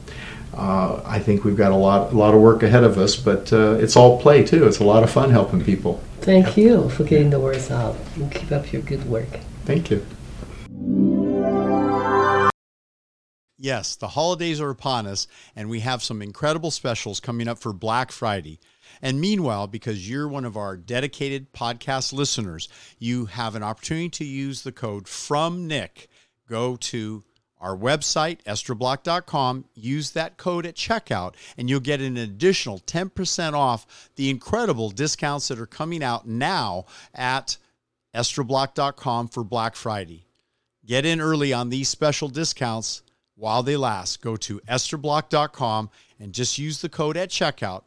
Uh, 0.55 1.03
I 1.05 1.19
think 1.19 1.45
we've 1.45 1.57
got 1.57 1.73
a 1.73 1.77
lot, 1.77 2.13
a 2.13 2.17
lot 2.17 2.35
of 2.35 2.41
work 2.41 2.63
ahead 2.63 2.85
of 2.85 2.99
us, 2.99 3.17
but 3.17 3.53
uh, 3.53 3.77
it's 3.81 3.97
all 3.97 4.21
play 4.21 4.43
too. 4.43 4.67
It's 4.67 4.81
a 4.81 4.85
lot 4.85 5.03
of 5.03 5.11
fun 5.11 5.31
helping 5.31 5.63
people. 5.65 6.03
Thank 6.21 6.57
you 6.57 6.89
for 6.91 7.05
getting 7.05 7.31
the 7.31 7.41
words 7.41 7.71
out. 7.71 7.97
And 8.17 8.31
keep 8.33 8.53
up 8.53 8.73
your 8.73 8.83
good 8.83 9.05
work. 9.09 9.29
Thank 9.65 9.91
you. 9.91 10.05
Yes, 13.63 13.95
the 13.95 14.09
holidays 14.09 14.61
are 14.61 14.71
upon 14.71 15.07
us, 15.07 15.29
and 15.55 15.71
we 15.71 15.79
have 15.81 16.03
some 16.03 16.21
incredible 16.21 16.73
specials 16.73 17.21
coming 17.21 17.47
up 17.47 17.59
for 17.59 17.73
Black 17.73 18.11
Friday. 18.11 18.59
And 19.01 19.21
meanwhile, 19.21 19.69
because 19.69 20.11
you're 20.11 20.27
one 20.27 20.45
of 20.45 20.57
our 20.57 20.77
dedicated 20.77 21.53
podcast 21.53 22.13
listeners, 22.13 22.69
you 22.99 23.27
have 23.27 23.55
an 23.55 23.63
opportunity 23.63 24.09
to 24.09 24.25
use 24.25 24.63
the 24.63 24.73
code 24.73 25.07
from 25.07 25.69
Nick. 25.69 26.09
Go 26.49 26.75
to 26.75 27.23
our 27.61 27.77
website, 27.77 28.43
estroblock.com, 28.43 29.67
use 29.75 30.11
that 30.11 30.39
code 30.39 30.67
at 30.67 30.75
checkout, 30.75 31.35
and 31.57 31.71
you'll 31.71 31.79
get 31.79 32.01
an 32.01 32.17
additional 32.17 32.81
10% 32.81 33.53
off 33.53 34.11
the 34.17 34.29
incredible 34.29 34.91
discounts 34.91 35.47
that 35.47 35.61
are 35.61 35.67
coming 35.67 36.03
out 36.03 36.27
now 36.27 36.85
at 37.15 37.59
estroblock.com 38.13 39.29
for 39.29 39.45
Black 39.45 39.77
Friday. 39.77 40.27
Get 40.85 41.07
in 41.07 41.21
early 41.21 41.53
on 41.53 41.69
these 41.69 41.89
special 41.89 42.27
discounts 42.29 43.02
while 43.35 43.63
they 43.63 43.77
last. 43.77 44.21
Go 44.23 44.37
to 44.37 44.61
estroblock.com 44.61 45.91
and 46.19 46.33
just 46.33 46.59
use 46.59 46.81
the 46.81 46.89
code 46.89 47.17
at 47.17 47.31
checkout 47.31 47.83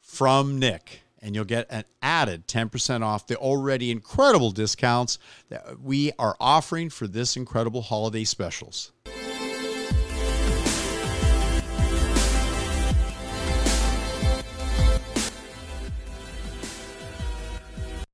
from 0.00 0.58
Nick, 0.58 1.02
and 1.20 1.34
you'll 1.34 1.44
get 1.44 1.66
an 1.68 1.84
added 2.00 2.46
10% 2.46 3.02
off 3.02 3.26
the 3.26 3.36
already 3.36 3.90
incredible 3.90 4.50
discounts 4.50 5.18
that 5.48 5.80
we 5.80 6.12
are 6.18 6.36
offering 6.40 6.90
for 6.90 7.06
this 7.06 7.36
incredible 7.36 7.82
holiday 7.82 8.24
specials. 8.24 8.92